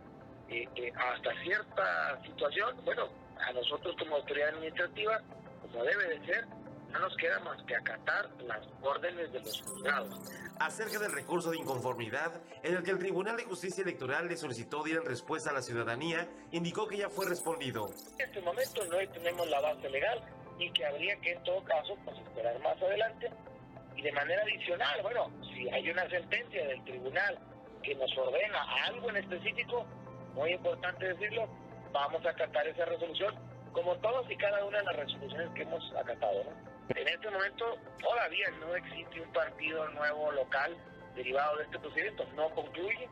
eh, 0.49 0.67
eh, 0.75 0.91
hasta 0.95 1.31
cierta 1.43 2.21
situación, 2.23 2.75
bueno, 2.83 3.09
a 3.39 3.51
nosotros 3.53 3.95
como 3.99 4.15
autoridad 4.15 4.49
administrativa, 4.49 5.21
como 5.62 5.83
debe 5.83 6.19
de 6.19 6.25
ser, 6.25 6.45
no 6.91 6.99
nos 6.99 7.15
queda 7.17 7.39
más 7.41 7.62
que 7.63 7.75
acatar 7.75 8.29
las 8.45 8.67
órdenes 8.81 9.31
de 9.31 9.39
los 9.41 9.62
juzgados. 9.62 10.09
Acerca 10.59 10.97
del 10.99 11.12
recurso 11.12 11.51
de 11.51 11.57
inconformidad, 11.57 12.33
en 12.63 12.75
el 12.75 12.83
que 12.83 12.91
el 12.91 12.99
Tribunal 12.99 13.38
de 13.38 13.43
Justicia 13.43 13.83
Electoral 13.83 14.27
le 14.27 14.38
solicitó 14.38 14.83
dieran 14.83 15.05
respuesta 15.05 15.51
a 15.51 15.53
la 15.53 15.62
ciudadanía, 15.62 16.27
indicó 16.51 16.88
que 16.88 16.97
ya 16.97 17.09
fue 17.09 17.27
respondido. 17.27 17.89
En 18.17 18.25
este 18.25 18.41
momento 18.41 18.83
no 18.85 18.97
tenemos 19.13 19.47
la 19.49 19.62
base 19.62 19.89
legal 19.89 20.21
y 20.57 20.71
que 20.71 20.85
habría 20.85 21.15
que 21.21 21.33
en 21.33 21.43
todo 21.43 21.63
caso 21.63 21.95
pues, 22.03 22.17
esperar 22.17 22.59
más 22.59 22.81
adelante 22.81 23.31
y 23.99 24.01
de 24.01 24.13
manera 24.13 24.41
adicional, 24.43 25.01
bueno, 25.01 25.29
si 25.53 25.69
hay 25.69 25.89
una 25.89 26.09
sentencia 26.09 26.65
del 26.67 26.81
tribunal 26.85 27.38
que 27.83 27.93
nos 27.95 28.17
ordena 28.17 28.63
algo 28.85 29.09
en 29.09 29.17
específico, 29.17 29.85
muy 30.35 30.53
importante 30.53 31.05
decirlo, 31.05 31.49
vamos 31.91 32.25
a 32.25 32.29
acatar 32.29 32.65
esa 32.65 32.85
resolución, 32.85 33.35
como 33.73 33.97
todas 33.97 34.31
y 34.31 34.38
cada 34.38 34.63
una 34.63 34.77
de 34.77 34.85
las 34.85 34.95
resoluciones 34.95 35.49
que 35.53 35.63
hemos 35.63 35.83
acatado. 35.97 36.45
En 36.95 37.07
este 37.09 37.29
momento 37.29 37.77
todavía 37.99 38.49
no 38.62 38.73
existe 38.73 39.19
un 39.19 39.33
partido 39.33 39.89
nuevo 39.89 40.31
local 40.31 40.77
derivado 41.15 41.57
de 41.57 41.63
este 41.65 41.79
procedimiento, 41.79 42.25
no 42.38 42.49
concluye. 42.51 43.09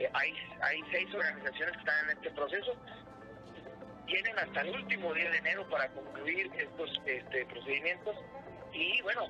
Eh, 0.00 0.10
hay, 0.14 0.34
hay 0.62 0.82
seis 0.90 1.14
organizaciones 1.14 1.74
que 1.74 1.78
están 1.78 2.10
en 2.10 2.16
este 2.16 2.30
proceso. 2.32 2.72
Tienen 4.06 4.36
hasta 4.36 4.62
el 4.62 4.70
último 4.70 5.14
día 5.14 5.30
de 5.30 5.38
enero 5.38 5.64
para 5.70 5.88
concluir 5.90 6.50
estos 6.58 6.90
este, 7.06 7.46
procedimientos 7.46 8.16
y 8.72 9.00
bueno, 9.02 9.28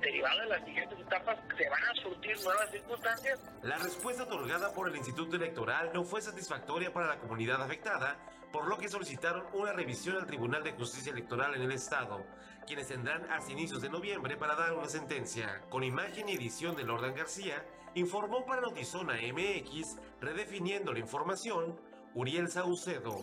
derivado 0.00 0.40
de 0.40 0.46
las 0.46 0.64
siguientes 0.64 0.98
etapas, 0.98 1.38
se 1.56 1.68
van 1.68 1.84
a 1.84 1.94
surtir 2.02 2.40
nuevas 2.42 2.70
circunstancias. 2.70 3.40
La 3.62 3.78
respuesta 3.78 4.24
otorgada 4.24 4.72
por 4.72 4.88
el 4.88 4.96
Instituto 4.96 5.36
Electoral 5.36 5.90
no 5.92 6.04
fue 6.04 6.20
satisfactoria 6.20 6.92
para 6.92 7.06
la 7.06 7.18
comunidad 7.18 7.62
afectada, 7.62 8.16
por 8.52 8.66
lo 8.66 8.78
que 8.78 8.88
solicitaron 8.88 9.46
una 9.52 9.72
revisión 9.72 10.16
al 10.16 10.26
Tribunal 10.26 10.64
de 10.64 10.72
Justicia 10.72 11.12
Electoral 11.12 11.54
en 11.54 11.62
el 11.62 11.72
Estado, 11.72 12.24
quienes 12.66 12.88
tendrán 12.88 13.30
hasta 13.30 13.52
inicios 13.52 13.82
de 13.82 13.88
noviembre 13.88 14.36
para 14.36 14.56
dar 14.56 14.72
una 14.72 14.88
sentencia. 14.88 15.62
Con 15.68 15.84
imagen 15.84 16.28
y 16.28 16.34
edición 16.34 16.76
de 16.76 16.84
Lordan 16.84 17.14
García, 17.14 17.64
informó 17.94 18.44
para 18.46 18.60
Notizona 18.60 19.14
MX, 19.14 19.98
redefiniendo 20.20 20.92
la 20.92 20.98
información, 20.98 21.78
Uriel 22.14 22.48
Saucedo. 22.48 23.22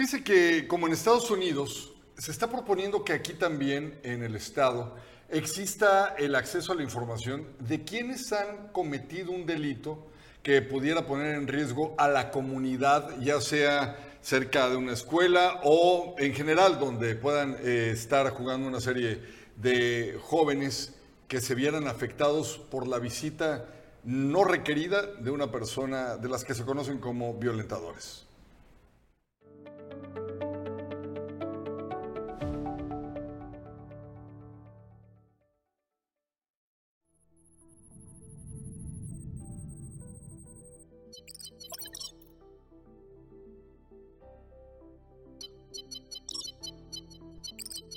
Fíjese 0.00 0.24
que 0.24 0.66
como 0.66 0.86
en 0.86 0.94
Estados 0.94 1.30
Unidos, 1.30 1.92
se 2.16 2.30
está 2.30 2.48
proponiendo 2.48 3.04
que 3.04 3.12
aquí 3.12 3.34
también, 3.34 4.00
en 4.02 4.22
el 4.22 4.34
Estado, 4.34 4.96
exista 5.28 6.14
el 6.16 6.36
acceso 6.36 6.72
a 6.72 6.74
la 6.74 6.82
información 6.82 7.46
de 7.58 7.84
quienes 7.84 8.32
han 8.32 8.68
cometido 8.68 9.30
un 9.30 9.44
delito 9.44 10.06
que 10.42 10.62
pudiera 10.62 11.06
poner 11.06 11.34
en 11.34 11.46
riesgo 11.46 11.94
a 11.98 12.08
la 12.08 12.30
comunidad, 12.30 13.20
ya 13.20 13.42
sea 13.42 13.98
cerca 14.22 14.70
de 14.70 14.76
una 14.76 14.94
escuela 14.94 15.60
o 15.64 16.14
en 16.16 16.32
general 16.32 16.78
donde 16.78 17.14
puedan 17.14 17.58
eh, 17.60 17.90
estar 17.92 18.30
jugando 18.30 18.68
una 18.68 18.80
serie 18.80 19.20
de 19.56 20.18
jóvenes 20.22 20.94
que 21.28 21.42
se 21.42 21.54
vieran 21.54 21.86
afectados 21.86 22.56
por 22.70 22.88
la 22.88 22.98
visita 22.98 23.66
no 24.04 24.44
requerida 24.44 25.02
de 25.02 25.30
una 25.30 25.52
persona 25.52 26.16
de 26.16 26.30
las 26.30 26.42
que 26.42 26.54
se 26.54 26.64
conocen 26.64 27.00
como 27.00 27.34
violentadores. 27.34 28.29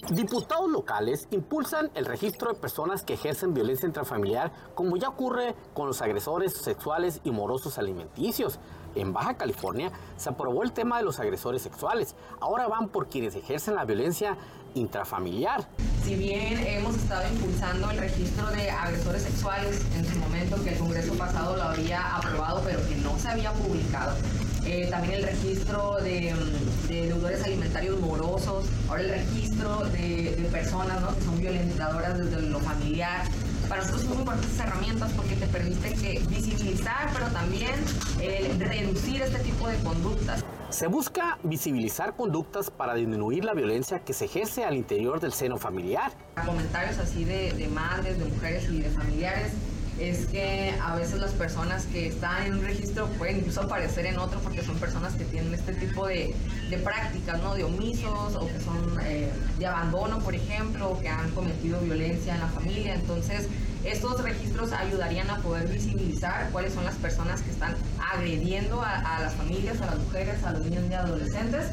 Diputados 0.10 0.70
locales 0.70 1.28
impulsan 1.32 1.89
el 1.96 2.06
registro 2.06 2.50
de 2.50 2.60
personas 2.60 3.04
que 3.04 3.13
ejercen 3.13 3.54
violencia 3.54 3.88
intrafamiliar, 3.88 4.52
como 4.76 4.98
ya 4.98 5.08
ocurre 5.08 5.56
con 5.74 5.88
los 5.88 6.02
agresores 6.02 6.54
sexuales 6.58 7.22
y 7.24 7.32
morosos 7.32 7.78
alimenticios. 7.78 8.60
En 8.96 9.13
Baja 9.13 9.38
California 9.38 9.94
se 10.18 10.30
aprobó 10.30 10.63
el 10.63 10.74
tema 10.74 10.98
de 10.98 11.04
los 11.04 11.20
agresores 11.22 11.62
sexuales. 11.62 12.16
Ahora 12.42 12.68
van 12.68 12.89
por 12.89 13.08
quienes 13.08 13.34
ejercen 13.36 13.76
la 13.76 13.86
violencia 13.86 14.38
intrafamiliar. 14.76 15.66
Si 16.04 16.16
bien 16.16 16.58
hemos 16.68 16.96
estado 16.96 17.26
impulsando 17.32 17.89
el 17.92 17.98
registro 17.98 18.48
de 18.48 18.70
agresores 18.70 19.24
sexuales 19.24 19.86
en 19.96 20.06
su 20.06 20.18
momento, 20.20 20.62
que 20.63 20.74
el 20.74 20.80
Congreso 20.80 21.13
pasado 21.13 21.56
lo 21.56 21.63
había 21.63 22.18
aprobado, 22.18 22.62
pero 22.66 22.80
que 22.89 22.96
no 22.98 23.18
se 23.18 23.30
había 23.30 23.54
publicado, 23.54 24.18
eh, 24.65 24.88
también 24.89 25.15
el 25.15 25.23
registro 25.23 25.97
de, 26.02 26.34
mm, 26.34 26.88
de, 26.88 27.08
deudores 27.08 27.43
alimentarios 27.43 27.99
morosos, 27.99 28.65
ahora 28.88 29.02
el 29.02 29.10
registro 29.10 29.80
de, 29.89 30.36
de 30.36 30.49
personas 30.52 31.02
¿no? 31.02 31.15
que 31.15 31.21
son 31.21 31.39
violentadoras 31.39 32.17
desde 32.17 32.41
lo 32.43 32.60
familiar. 32.60 33.28
Para 33.67 33.82
nosotros 33.82 34.04
son 34.04 34.12
muy 34.12 34.19
importantes 34.19 34.60
herramientas 34.60 35.12
porque 35.13 35.36
te 35.36 35.47
permiten 35.47 35.99
que 35.99 36.19
visibilizar, 36.30 37.10
pero 37.13 37.28
también 37.28 37.71
eh, 38.19 38.56
reducir 38.58 39.21
este 39.21 39.39
tipo 39.39 39.67
de 39.67 39.78
conductas. 39.78 40.43
Se 40.69 40.88
busca 40.88 41.38
visibilizar 41.43 42.15
conductas 42.15 42.71
para 42.71 42.95
disminuir 42.95 43.45
la 43.45 43.54
violencia 43.54 43.99
que 43.99 44.13
se 44.13 44.26
ejerce 44.26 44.63
al 44.63 44.76
interior 44.76 45.19
del 45.19 45.34
seno 45.34 45.58
familiar. 45.58 46.12
Comentarios 46.45 46.97
así 46.97 47.26
de, 47.26 47.54
de 47.54 47.67
madres, 47.67 48.17
de 48.17 48.26
mujeres 48.26 48.67
y 48.69 48.80
de 48.80 48.89
familiares 48.89 49.52
es 50.00 50.26
que 50.28 50.74
a 50.82 50.96
veces 50.96 51.20
las 51.20 51.32
personas 51.32 51.86
que 51.86 52.08
están 52.08 52.46
en 52.46 52.54
un 52.56 52.64
registro 52.64 53.08
pueden 53.18 53.38
incluso 53.40 53.62
aparecer 53.62 54.06
en 54.06 54.18
otro 54.18 54.40
porque 54.40 54.62
son 54.62 54.78
personas 54.78 55.14
que 55.14 55.26
tienen 55.26 55.54
este 55.54 55.74
tipo 55.74 56.08
de, 56.08 56.36
de 56.70 56.78
prácticas, 56.80 57.42
¿no? 57.42 57.54
De 57.54 57.64
omisos 57.64 58.36
o 58.36 58.48
que 58.48 58.60
son 58.60 59.00
eh, 59.04 59.32
de 59.60 59.66
abandono, 59.66 60.20
por 60.20 60.34
ejemplo, 60.34 60.92
o 60.92 61.00
que 61.00 61.10
han 61.10 61.30
cometido 61.32 61.80
violencia 61.82 62.34
en 62.34 62.42
la 62.42 62.48
familia. 62.48 62.96
Entonces, 62.96 63.48
estos 63.84 64.24
registros 64.24 64.72
ayudarían 64.72 65.30
a 65.30 65.38
poder 65.38 65.68
visibilizar 65.68 66.50
cuáles 66.52 66.74
son 66.74 66.86
las 66.86 66.96
personas 66.96 67.42
que 67.42 67.52
están 67.52 67.76
agrediendo 68.12 68.82
a, 68.82 69.18
a 69.18 69.20
las 69.22 69.34
familias, 69.36 69.82
a 69.82 69.88
las 69.88 70.00
mujeres, 70.00 70.44
a 70.44 70.54
los 70.54 70.66
niños 70.66 70.84
y 70.90 70.94
adolescentes. 70.94 71.72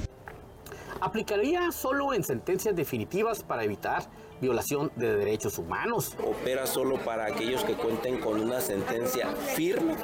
Aplicaría 1.01 1.73
solo 1.73 2.13
en 2.13 2.23
sentencias 2.23 2.77
definitivas 2.77 3.43
para 3.43 3.65
evitar 3.65 4.03
violación 4.41 4.91
de 4.97 5.17
derechos 5.17 5.59
humanos. 5.59 6.17
Opera 6.25 6.67
solo 6.67 6.99
para 6.99 7.27
aquellos 7.27 7.65
que 7.65 7.75
cuenten 7.75 8.21
con 8.21 8.41
una 8.41 8.61
sentencia 8.61 9.29
firme, 9.55 9.95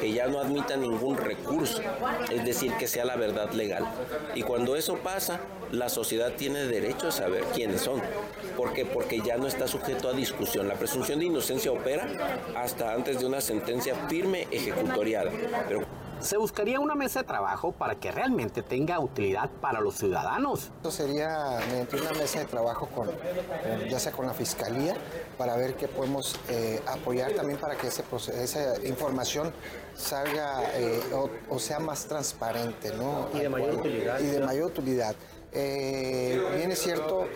que 0.00 0.12
ya 0.12 0.26
no 0.26 0.40
admita 0.40 0.76
ningún 0.76 1.16
recurso, 1.16 1.80
es 2.30 2.44
decir, 2.44 2.72
que 2.74 2.86
sea 2.86 3.04
la 3.04 3.16
verdad 3.16 3.50
legal. 3.52 3.84
Y 4.34 4.42
cuando 4.42 4.76
eso 4.76 4.96
pasa, 4.96 5.40
la 5.72 5.88
sociedad 5.88 6.32
tiene 6.36 6.64
derecho 6.64 7.08
a 7.08 7.12
saber 7.12 7.44
quiénes 7.54 7.80
son. 7.80 8.00
¿Por 8.56 8.72
qué? 8.72 8.84
Porque 8.84 9.20
ya 9.20 9.36
no 9.36 9.46
está 9.46 9.66
sujeto 9.66 10.08
a 10.08 10.12
discusión. 10.12 10.68
La 10.68 10.74
presunción 10.74 11.18
de 11.18 11.26
inocencia 11.26 11.72
opera 11.72 12.06
hasta 12.56 12.92
antes 12.92 13.20
de 13.20 13.26
una 13.26 13.40
sentencia 13.40 13.94
firme 14.08 14.46
ejecutoriada. 14.50 15.30
Pero 15.68 15.95
se 16.20 16.36
buscaría 16.36 16.80
una 16.80 16.94
mesa 16.94 17.20
de 17.20 17.26
trabajo 17.26 17.72
para 17.72 17.96
que 17.96 18.10
realmente 18.10 18.62
tenga 18.62 18.98
utilidad 19.00 19.50
para 19.60 19.80
los 19.80 19.96
ciudadanos. 19.96 20.70
Esto 20.76 20.90
sería 20.90 21.58
mediante 21.68 22.00
una 22.00 22.12
mesa 22.12 22.40
de 22.40 22.46
trabajo 22.46 22.88
con, 22.88 23.10
ya 23.88 23.98
sea 23.98 24.12
con 24.12 24.26
la 24.26 24.34
fiscalía, 24.34 24.94
para 25.38 25.56
ver 25.56 25.74
qué 25.74 25.88
podemos 25.88 26.38
eh, 26.48 26.80
apoyar 26.86 27.32
también 27.32 27.58
para 27.58 27.76
que 27.76 27.88
ese, 27.88 28.02
esa 28.42 28.86
información 28.86 29.52
salga 29.94 30.62
eh, 30.74 31.00
o, 31.12 31.30
o, 31.48 31.58
sea 31.58 31.78
más 31.78 32.06
transparente, 32.06 32.92
¿no? 32.94 33.28
Y 33.34 33.40
de 33.40 33.48
mayor 33.48 33.74
utilidad. 33.76 34.20
Y 34.20 34.26
de 34.26 34.40
mayor 34.40 34.66
utilidad. 34.66 35.16
Eh, 35.52 36.42
bien 36.56 36.70
es 36.70 36.80
cierto 36.80 37.26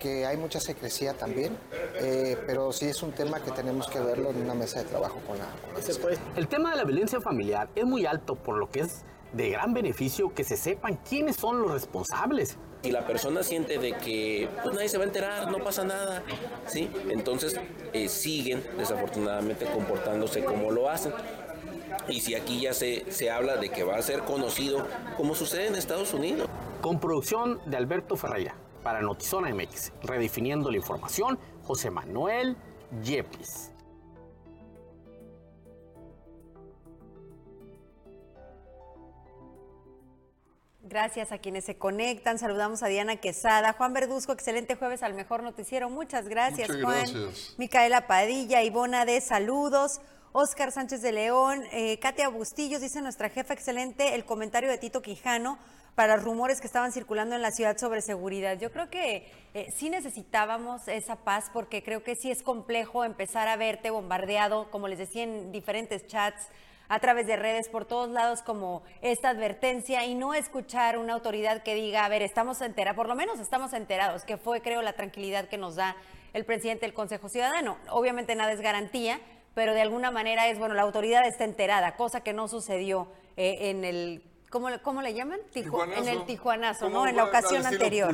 que 0.00 0.26
hay 0.26 0.36
mucha 0.36 0.58
secrecía 0.58 1.14
también, 1.14 1.56
eh, 1.94 2.36
pero 2.46 2.72
sí 2.72 2.86
es 2.86 3.02
un 3.04 3.12
tema 3.12 3.40
que 3.40 3.52
tenemos 3.52 3.86
que 3.86 4.00
verlo 4.00 4.30
en 4.30 4.42
una 4.42 4.54
mesa 4.54 4.80
de 4.80 4.86
trabajo 4.86 5.20
con 5.26 5.38
la, 5.38 5.44
con 5.44 6.10
la 6.10 6.18
El 6.34 6.48
tema 6.48 6.70
de 6.70 6.76
la 6.76 6.84
violencia 6.84 7.20
familiar 7.20 7.68
es 7.76 7.84
muy 7.84 8.06
alto, 8.06 8.34
por 8.34 8.56
lo 8.56 8.70
que 8.70 8.80
es 8.80 9.04
de 9.32 9.50
gran 9.50 9.72
beneficio 9.72 10.34
que 10.34 10.42
se 10.42 10.56
sepan 10.56 10.98
quiénes 11.08 11.36
son 11.36 11.62
los 11.62 11.70
responsables. 11.70 12.56
Y 12.82 12.90
la 12.90 13.06
persona 13.06 13.42
siente 13.42 13.78
de 13.78 13.92
que 13.92 14.48
pues 14.62 14.74
nadie 14.74 14.88
se 14.88 14.96
va 14.96 15.04
a 15.04 15.06
enterar, 15.06 15.52
no 15.52 15.62
pasa 15.62 15.84
nada, 15.84 16.22
¿sí? 16.66 16.90
Entonces 17.10 17.60
eh, 17.92 18.08
siguen 18.08 18.64
desafortunadamente 18.78 19.66
comportándose 19.66 20.42
como 20.42 20.70
lo 20.70 20.88
hacen. 20.88 21.12
Y 22.08 22.22
si 22.22 22.34
aquí 22.34 22.62
ya 22.62 22.72
se, 22.72 23.04
se 23.12 23.30
habla 23.30 23.58
de 23.58 23.68
que 23.68 23.84
va 23.84 23.96
a 23.96 24.02
ser 24.02 24.20
conocido, 24.20 24.86
como 25.18 25.34
sucede 25.34 25.66
en 25.66 25.76
Estados 25.76 26.14
Unidos. 26.14 26.48
Con 26.80 26.98
producción 26.98 27.60
de 27.66 27.76
Alberto 27.76 28.16
Ferreira 28.16 28.54
para 28.82 29.00
Notizona 29.00 29.54
MX, 29.54 29.92
redefiniendo 30.02 30.70
la 30.70 30.76
información, 30.76 31.38
José 31.64 31.90
Manuel 31.90 32.56
Yepis. 33.02 33.70
Gracias 40.82 41.30
a 41.30 41.38
quienes 41.38 41.64
se 41.64 41.76
conectan. 41.76 42.40
Saludamos 42.40 42.82
a 42.82 42.88
Diana 42.88 43.14
Quesada, 43.14 43.74
Juan 43.74 43.92
Verduzco, 43.92 44.32
excelente 44.32 44.74
jueves 44.74 45.04
al 45.04 45.14
mejor 45.14 45.44
noticiero. 45.44 45.88
Muchas 45.88 46.26
gracias, 46.26 46.68
Muchas 46.68 46.82
Juan. 46.82 47.12
gracias. 47.12 47.54
Micaela 47.58 48.08
Padilla, 48.08 48.64
Ivona 48.64 49.04
de 49.04 49.20
saludos. 49.20 50.00
Oscar 50.32 50.70
Sánchez 50.72 51.02
de 51.02 51.12
León, 51.12 51.62
eh, 51.72 51.98
Katia 51.98 52.28
Bustillos, 52.28 52.80
dice 52.80 53.00
nuestra 53.02 53.28
jefa, 53.28 53.52
excelente 53.52 54.14
el 54.14 54.24
comentario 54.24 54.68
de 54.68 54.78
Tito 54.78 55.02
Quijano 55.02 55.58
para 56.00 56.16
rumores 56.16 56.62
que 56.62 56.66
estaban 56.66 56.92
circulando 56.92 57.36
en 57.36 57.42
la 57.42 57.50
ciudad 57.50 57.76
sobre 57.76 58.00
seguridad. 58.00 58.58
Yo 58.58 58.72
creo 58.72 58.88
que 58.88 59.30
eh, 59.52 59.70
sí 59.76 59.90
necesitábamos 59.90 60.88
esa 60.88 61.16
paz 61.16 61.50
porque 61.52 61.82
creo 61.82 62.02
que 62.02 62.16
sí 62.16 62.30
es 62.30 62.42
complejo 62.42 63.04
empezar 63.04 63.48
a 63.48 63.56
verte 63.56 63.90
bombardeado, 63.90 64.70
como 64.70 64.88
les 64.88 64.98
decía 64.98 65.24
en 65.24 65.52
diferentes 65.52 66.06
chats, 66.06 66.48
a 66.88 67.00
través 67.00 67.26
de 67.26 67.36
redes, 67.36 67.68
por 67.68 67.84
todos 67.84 68.08
lados, 68.08 68.40
como 68.40 68.82
esta 69.02 69.28
advertencia 69.28 70.06
y 70.06 70.14
no 70.14 70.32
escuchar 70.32 70.96
una 70.96 71.12
autoridad 71.12 71.62
que 71.62 71.74
diga, 71.74 72.06
a 72.06 72.08
ver, 72.08 72.22
estamos 72.22 72.62
enterados, 72.62 72.96
por 72.96 73.06
lo 73.06 73.14
menos 73.14 73.38
estamos 73.38 73.74
enterados, 73.74 74.24
que 74.24 74.38
fue, 74.38 74.62
creo, 74.62 74.80
la 74.80 74.94
tranquilidad 74.94 75.50
que 75.50 75.58
nos 75.58 75.76
da 75.76 75.96
el 76.32 76.46
presidente 76.46 76.86
del 76.86 76.94
Consejo 76.94 77.28
Ciudadano. 77.28 77.76
Obviamente 77.90 78.34
nada 78.36 78.52
es 78.52 78.62
garantía, 78.62 79.20
pero 79.52 79.74
de 79.74 79.82
alguna 79.82 80.10
manera 80.10 80.48
es, 80.48 80.58
bueno, 80.58 80.74
la 80.74 80.80
autoridad 80.80 81.26
está 81.26 81.44
enterada, 81.44 81.96
cosa 81.96 82.22
que 82.22 82.32
no 82.32 82.48
sucedió 82.48 83.06
eh, 83.36 83.68
en 83.68 83.84
el 83.84 84.29
¿Cómo, 84.50 84.68
¿Cómo, 84.82 85.00
le 85.00 85.14
llaman? 85.14 85.38
Tijuanazo. 85.52 86.02
En 86.02 86.08
el 86.08 86.26
Tijuanazo, 86.26 86.88
¿no? 86.88 87.06
En 87.06 87.14
la 87.14 87.24
ocasión 87.24 87.64
anterior. 87.64 88.12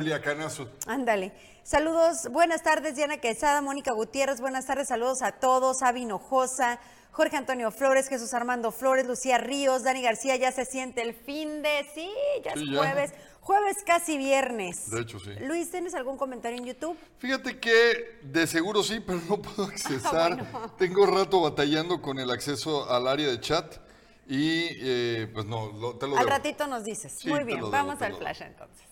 Ándale. 0.85 1.33
Saludos, 1.63 2.29
buenas 2.31 2.61
tardes, 2.61 2.95
Diana 2.95 3.17
Quesada, 3.17 3.59
Mónica 3.61 3.91
Gutiérrez, 3.91 4.39
buenas 4.39 4.67
tardes, 4.67 4.87
saludos 4.87 5.23
a 5.23 5.33
todos, 5.33 5.81
Avi 5.81 6.03
Hinojosa, 6.03 6.79
Jorge 7.11 7.35
Antonio 7.35 7.71
Flores, 7.71 8.07
Jesús 8.07 8.33
Armando 8.35 8.71
Flores, 8.71 9.07
Lucía 9.07 9.39
Ríos, 9.39 9.83
Dani 9.83 10.01
García, 10.03 10.35
ya 10.35 10.51
se 10.51 10.63
siente 10.63 11.01
el 11.01 11.13
fin 11.15 11.63
de, 11.63 11.85
sí, 11.93 12.09
ya 12.45 12.51
es 12.51 12.61
ya. 12.61 12.77
jueves, 12.77 13.13
jueves 13.41 13.77
casi 13.83 14.17
viernes. 14.17 14.91
De 14.91 15.01
hecho, 15.01 15.19
sí. 15.19 15.31
Luis, 15.41 15.71
¿tienes 15.71 15.95
algún 15.95 16.17
comentario 16.17 16.59
en 16.59 16.65
YouTube? 16.65 16.95
Fíjate 17.17 17.59
que 17.59 18.19
de 18.21 18.45
seguro 18.45 18.83
sí, 18.83 18.99
pero 19.05 19.19
no 19.27 19.41
puedo 19.41 19.67
accesar. 19.67 20.35
Bueno. 20.35 20.71
Tengo 20.77 21.05
rato 21.07 21.41
batallando 21.41 22.01
con 22.01 22.19
el 22.19 22.29
acceso 22.29 22.89
al 22.89 23.07
área 23.07 23.27
de 23.27 23.41
chat 23.41 23.86
y 24.27 24.67
eh, 24.81 25.29
pues 25.33 25.45
no, 25.45 25.71
lo- 25.71 25.95
te 25.97 26.07
lo 26.07 26.17
Al 26.17 26.25
debo. 26.25 26.29
ratito 26.37 26.67
nos 26.67 26.83
dices. 26.83 27.13
Sí, 27.19 27.29
Muy 27.29 27.43
bien, 27.43 27.59
debo, 27.59 27.69
vamos 27.71 28.01
al 28.01 28.15
flash 28.15 28.41
entonces. 28.41 28.86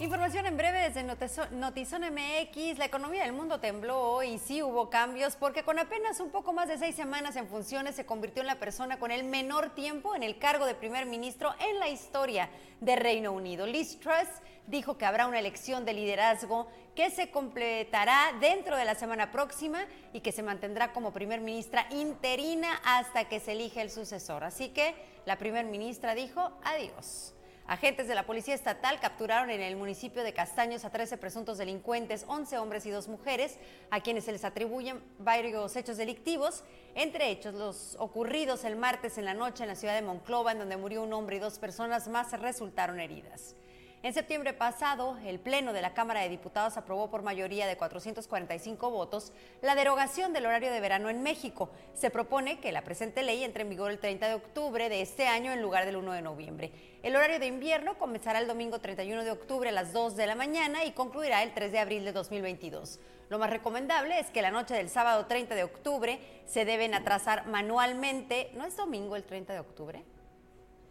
Información 0.00 0.46
en 0.46 0.56
breve 0.56 0.80
desde 0.88 1.02
Notizón 1.02 2.00
MX. 2.00 2.78
La 2.78 2.86
economía 2.86 3.24
del 3.24 3.34
mundo 3.34 3.60
tembló 3.60 4.00
hoy 4.00 4.28
y 4.28 4.38
sí 4.38 4.62
hubo 4.62 4.88
cambios 4.88 5.36
porque 5.36 5.62
con 5.62 5.78
apenas 5.78 6.20
un 6.20 6.30
poco 6.30 6.54
más 6.54 6.68
de 6.68 6.78
seis 6.78 6.96
semanas 6.96 7.36
en 7.36 7.46
funciones 7.46 7.96
se 7.96 8.06
convirtió 8.06 8.40
en 8.40 8.46
la 8.46 8.58
persona 8.58 8.98
con 8.98 9.10
el 9.10 9.24
menor 9.24 9.74
tiempo 9.74 10.16
en 10.16 10.22
el 10.22 10.38
cargo 10.38 10.64
de 10.64 10.74
primer 10.74 11.04
ministro 11.04 11.54
en 11.58 11.78
la 11.78 11.90
historia 11.90 12.48
de 12.80 12.96
Reino 12.96 13.32
Unido. 13.32 13.66
Liz 13.66 14.00
Truss 14.00 14.28
dijo 14.66 14.96
que 14.96 15.04
habrá 15.04 15.26
una 15.26 15.38
elección 15.38 15.84
de 15.84 15.92
liderazgo 15.92 16.66
que 16.96 17.10
se 17.10 17.30
completará 17.30 18.32
dentro 18.40 18.78
de 18.78 18.86
la 18.86 18.94
semana 18.94 19.30
próxima 19.30 19.84
y 20.14 20.20
que 20.20 20.32
se 20.32 20.42
mantendrá 20.42 20.94
como 20.94 21.12
primer 21.12 21.42
ministra 21.42 21.86
interina 21.90 22.80
hasta 22.84 23.28
que 23.28 23.38
se 23.38 23.52
elige 23.52 23.82
el 23.82 23.90
sucesor. 23.90 24.44
Así 24.44 24.70
que 24.70 24.94
la 25.26 25.36
primer 25.36 25.66
ministra 25.66 26.14
dijo 26.14 26.52
adiós. 26.64 27.34
Agentes 27.70 28.08
de 28.08 28.16
la 28.16 28.26
Policía 28.26 28.56
Estatal 28.56 28.98
capturaron 28.98 29.48
en 29.48 29.60
el 29.60 29.76
municipio 29.76 30.24
de 30.24 30.32
Castaños 30.32 30.84
a 30.84 30.90
13 30.90 31.18
presuntos 31.18 31.56
delincuentes, 31.56 32.24
11 32.26 32.58
hombres 32.58 32.84
y 32.84 32.90
dos 32.90 33.06
mujeres, 33.06 33.60
a 33.92 34.00
quienes 34.00 34.24
se 34.24 34.32
les 34.32 34.44
atribuyen 34.44 35.00
varios 35.20 35.76
hechos 35.76 35.96
delictivos, 35.96 36.64
entre 36.96 37.30
hechos 37.30 37.54
los 37.54 37.94
ocurridos 38.00 38.64
el 38.64 38.74
martes 38.74 39.18
en 39.18 39.24
la 39.24 39.34
noche 39.34 39.62
en 39.62 39.68
la 39.68 39.76
ciudad 39.76 39.94
de 39.94 40.02
Monclova, 40.02 40.50
en 40.50 40.58
donde 40.58 40.76
murió 40.76 41.00
un 41.04 41.12
hombre 41.12 41.36
y 41.36 41.38
dos 41.38 41.60
personas 41.60 42.08
más 42.08 42.32
resultaron 42.40 42.98
heridas. 42.98 43.54
En 44.02 44.14
septiembre 44.14 44.54
pasado, 44.54 45.18
el 45.26 45.38
Pleno 45.38 45.74
de 45.74 45.82
la 45.82 45.92
Cámara 45.92 46.22
de 46.22 46.30
Diputados 46.30 46.78
aprobó 46.78 47.10
por 47.10 47.22
mayoría 47.22 47.66
de 47.66 47.76
445 47.76 48.90
votos 48.90 49.30
la 49.60 49.74
derogación 49.74 50.32
del 50.32 50.46
horario 50.46 50.72
de 50.72 50.80
verano 50.80 51.10
en 51.10 51.22
México. 51.22 51.68
Se 51.92 52.08
propone 52.08 52.60
que 52.60 52.72
la 52.72 52.82
presente 52.82 53.22
ley 53.22 53.44
entre 53.44 53.62
en 53.62 53.68
vigor 53.68 53.90
el 53.90 53.98
30 53.98 54.26
de 54.26 54.34
octubre 54.34 54.88
de 54.88 55.02
este 55.02 55.26
año 55.26 55.52
en 55.52 55.60
lugar 55.60 55.84
del 55.84 55.96
1 55.96 56.12
de 56.12 56.22
noviembre. 56.22 56.72
El 57.02 57.14
horario 57.14 57.38
de 57.38 57.46
invierno 57.48 57.98
comenzará 57.98 58.38
el 58.38 58.48
domingo 58.48 58.78
31 58.78 59.22
de 59.22 59.32
octubre 59.32 59.68
a 59.68 59.72
las 59.72 59.92
2 59.92 60.16
de 60.16 60.26
la 60.26 60.34
mañana 60.34 60.86
y 60.86 60.92
concluirá 60.92 61.42
el 61.42 61.52
3 61.52 61.70
de 61.70 61.78
abril 61.78 62.06
de 62.06 62.12
2022. 62.12 63.00
Lo 63.28 63.38
más 63.38 63.50
recomendable 63.50 64.18
es 64.18 64.30
que 64.30 64.40
la 64.40 64.50
noche 64.50 64.72
del 64.72 64.88
sábado 64.88 65.26
30 65.26 65.54
de 65.54 65.64
octubre 65.64 66.18
se 66.46 66.64
deben 66.64 66.94
atrasar 66.94 67.46
manualmente. 67.48 68.50
¿No 68.54 68.64
es 68.64 68.78
domingo 68.78 69.14
el 69.14 69.24
30 69.24 69.52
de 69.52 69.60
octubre? 69.60 70.04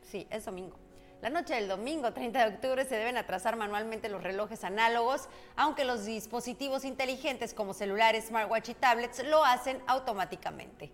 Sí, 0.04 0.28
es 0.30 0.45
domingo. 0.45 0.78
La 1.21 1.29
noche 1.29 1.53
del 1.53 1.67
domingo 1.67 2.13
30 2.13 2.39
de 2.39 2.55
octubre 2.55 2.86
se 2.86 2.95
deben 2.95 3.17
atrasar 3.17 3.58
manualmente 3.58 4.08
los 4.08 4.23
relojes 4.23 4.63
análogos, 4.63 5.27
aunque 5.58 5.84
los 5.84 6.05
dispositivos 6.05 6.86
inteligentes 6.86 7.53
como 7.53 7.73
celulares, 7.73 8.27
smartwatch 8.27 8.69
y 8.69 8.73
tablets 8.73 9.25
lo 9.25 9.43
hacen 9.43 9.84
automáticamente. 9.86 10.89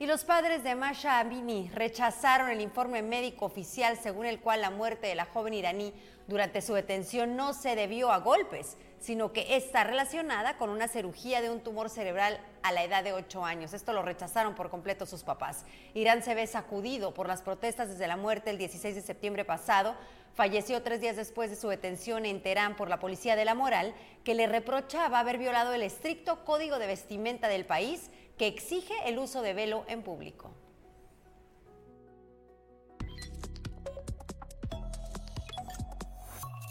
Y 0.00 0.06
los 0.06 0.24
padres 0.24 0.64
de 0.64 0.74
Masha 0.74 1.20
Amini 1.20 1.70
rechazaron 1.72 2.50
el 2.50 2.60
informe 2.60 3.02
médico 3.02 3.44
oficial 3.44 3.96
según 3.96 4.26
el 4.26 4.40
cual 4.40 4.62
la 4.62 4.70
muerte 4.70 5.06
de 5.06 5.14
la 5.14 5.26
joven 5.26 5.54
iraní 5.54 5.94
durante 6.26 6.60
su 6.60 6.74
detención 6.74 7.36
no 7.36 7.54
se 7.54 7.76
debió 7.76 8.10
a 8.10 8.18
golpes, 8.18 8.76
sino 9.02 9.32
que 9.32 9.56
está 9.56 9.82
relacionada 9.82 10.56
con 10.56 10.70
una 10.70 10.86
cirugía 10.86 11.42
de 11.42 11.50
un 11.50 11.60
tumor 11.60 11.90
cerebral 11.90 12.38
a 12.62 12.70
la 12.70 12.84
edad 12.84 13.02
de 13.02 13.12
8 13.12 13.44
años. 13.44 13.72
Esto 13.72 13.92
lo 13.92 14.02
rechazaron 14.02 14.54
por 14.54 14.70
completo 14.70 15.06
sus 15.06 15.24
papás. 15.24 15.64
Irán 15.92 16.22
se 16.22 16.36
ve 16.36 16.46
sacudido 16.46 17.12
por 17.12 17.26
las 17.26 17.42
protestas 17.42 17.88
desde 17.88 18.06
la 18.06 18.16
muerte 18.16 18.50
el 18.50 18.58
16 18.58 18.94
de 18.94 19.02
septiembre 19.02 19.44
pasado. 19.44 19.96
Falleció 20.34 20.82
tres 20.82 21.00
días 21.00 21.16
después 21.16 21.50
de 21.50 21.56
su 21.56 21.68
detención 21.68 22.24
en 22.24 22.42
Teherán 22.44 22.76
por 22.76 22.88
la 22.88 23.00
policía 23.00 23.34
de 23.34 23.44
la 23.44 23.56
moral, 23.56 23.92
que 24.22 24.36
le 24.36 24.46
reprochaba 24.46 25.18
haber 25.18 25.36
violado 25.36 25.74
el 25.74 25.82
estricto 25.82 26.44
código 26.44 26.78
de 26.78 26.86
vestimenta 26.86 27.48
del 27.48 27.66
país 27.66 28.08
que 28.38 28.46
exige 28.46 28.94
el 29.06 29.18
uso 29.18 29.42
de 29.42 29.52
velo 29.52 29.84
en 29.88 30.02
público. 30.02 30.54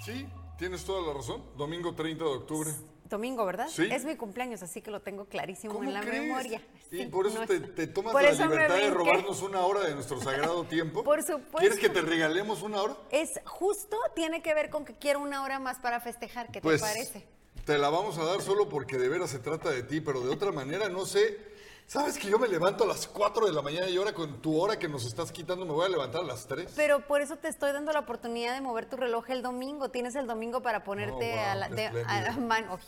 Sí, 0.06 0.28
tienes 0.62 0.84
toda 0.86 1.02
la 1.02 1.12
razón. 1.12 1.42
Domingo 1.58 1.96
30 1.96 2.24
de 2.24 2.30
octubre. 2.30 2.70
Domingo, 3.10 3.44
¿verdad? 3.48 3.68
Sí. 3.68 3.90
Es 3.92 4.06
mi 4.06 4.16
cumpleaños, 4.16 4.62
así 4.62 4.80
que 4.80 4.92
lo 4.92 5.02
tengo 5.02 5.26
clarísimo 5.26 5.74
¿Cómo 5.74 5.86
en 5.86 5.94
la 5.96 6.02
crees? 6.02 6.22
memoria. 6.22 6.62
Y 6.92 6.98
Sí, 6.98 7.06
por 7.08 7.26
eso 7.26 7.40
no 7.40 7.48
te, 7.48 7.88
tomas 7.88 8.12
Por 8.14 8.22
la 8.22 8.32
libertad 8.32 8.76
de 8.76 8.90
robarnos 8.92 9.42
una 9.42 9.62
hora 9.62 9.82
de 9.82 9.96
nuestro 9.96 10.22
sagrado 10.22 10.64
tiempo. 10.70 11.04
Por 11.04 11.24
supuesto. 11.24 11.58
¿Quieres 11.58 11.80
que 11.80 11.90
te 11.90 12.02
regalemos 12.02 12.62
una 12.62 12.80
hora? 12.80 12.96
Es 13.10 13.40
justo, 13.44 13.98
tiene 14.16 14.44
que 14.44 14.54
ver 14.54 14.70
con 14.70 14.86
que 14.86 14.94
quiero 14.94 15.20
una 15.20 15.44
hora 15.44 15.58
más 15.58 15.80
para 15.80 16.00
festejar. 16.00 16.52
¿Qué 16.52 16.62
Pues 16.62 16.80
te 16.80 16.88
parece? 16.88 17.28
te 17.66 17.80
la 17.80 17.90
vamos 17.90 18.20
a 18.20 18.24
dar 18.24 18.42
solo 18.42 18.70
porque 18.70 19.00
de 19.00 19.10
veras 19.10 19.32
se 19.32 19.40
trata 19.40 19.72
de 19.72 19.82
ti, 19.82 20.00
pero 20.00 20.22
de 20.22 20.30
otra 20.30 20.52
manera 20.52 20.90
no 20.90 21.08
sé. 21.08 21.51
Sabes 21.92 22.18
que 22.18 22.30
yo 22.30 22.40
me 22.40 22.48
levanto 22.48 22.86
a 22.86 22.88
las 22.88 23.06
4 23.06 23.48
de 23.48 23.52
la 23.52 23.62
mañana 23.62 23.90
y 23.90 23.98
ahora 23.98 24.14
con 24.14 24.42
tu 24.42 24.58
hora 24.58 24.80
que 24.80 24.88
nos 24.88 25.04
estás 25.06 25.30
quitando 25.34 25.66
me 25.66 25.74
voy 25.74 25.86
a 25.86 25.90
levantar 25.90 26.22
a 26.22 26.24
las 26.24 26.48
3. 26.48 26.72
Pero 26.74 27.06
por 27.06 27.20
eso 27.20 27.36
te 27.36 27.50
estoy 27.50 27.74
dando 27.74 27.92
la 27.92 28.00
oportunidad 28.00 28.54
de 28.54 28.62
mover 28.62 28.86
tu 28.86 28.96
reloj 28.96 29.30
el 29.30 29.42
domingo. 29.42 29.90
Tienes 29.90 30.16
el 30.16 30.26
domingo 30.26 30.62
para 30.62 30.86
ponerte 30.86 31.34
Oh, 31.34 31.36
wow, 31.36 31.46
a, 31.50 31.56
la, 31.56 31.68
qué 31.68 31.76
de- 31.76 31.88
a 31.88 31.92
la 31.92 32.02
espléndido. 32.30 32.48
mano. 32.48 32.80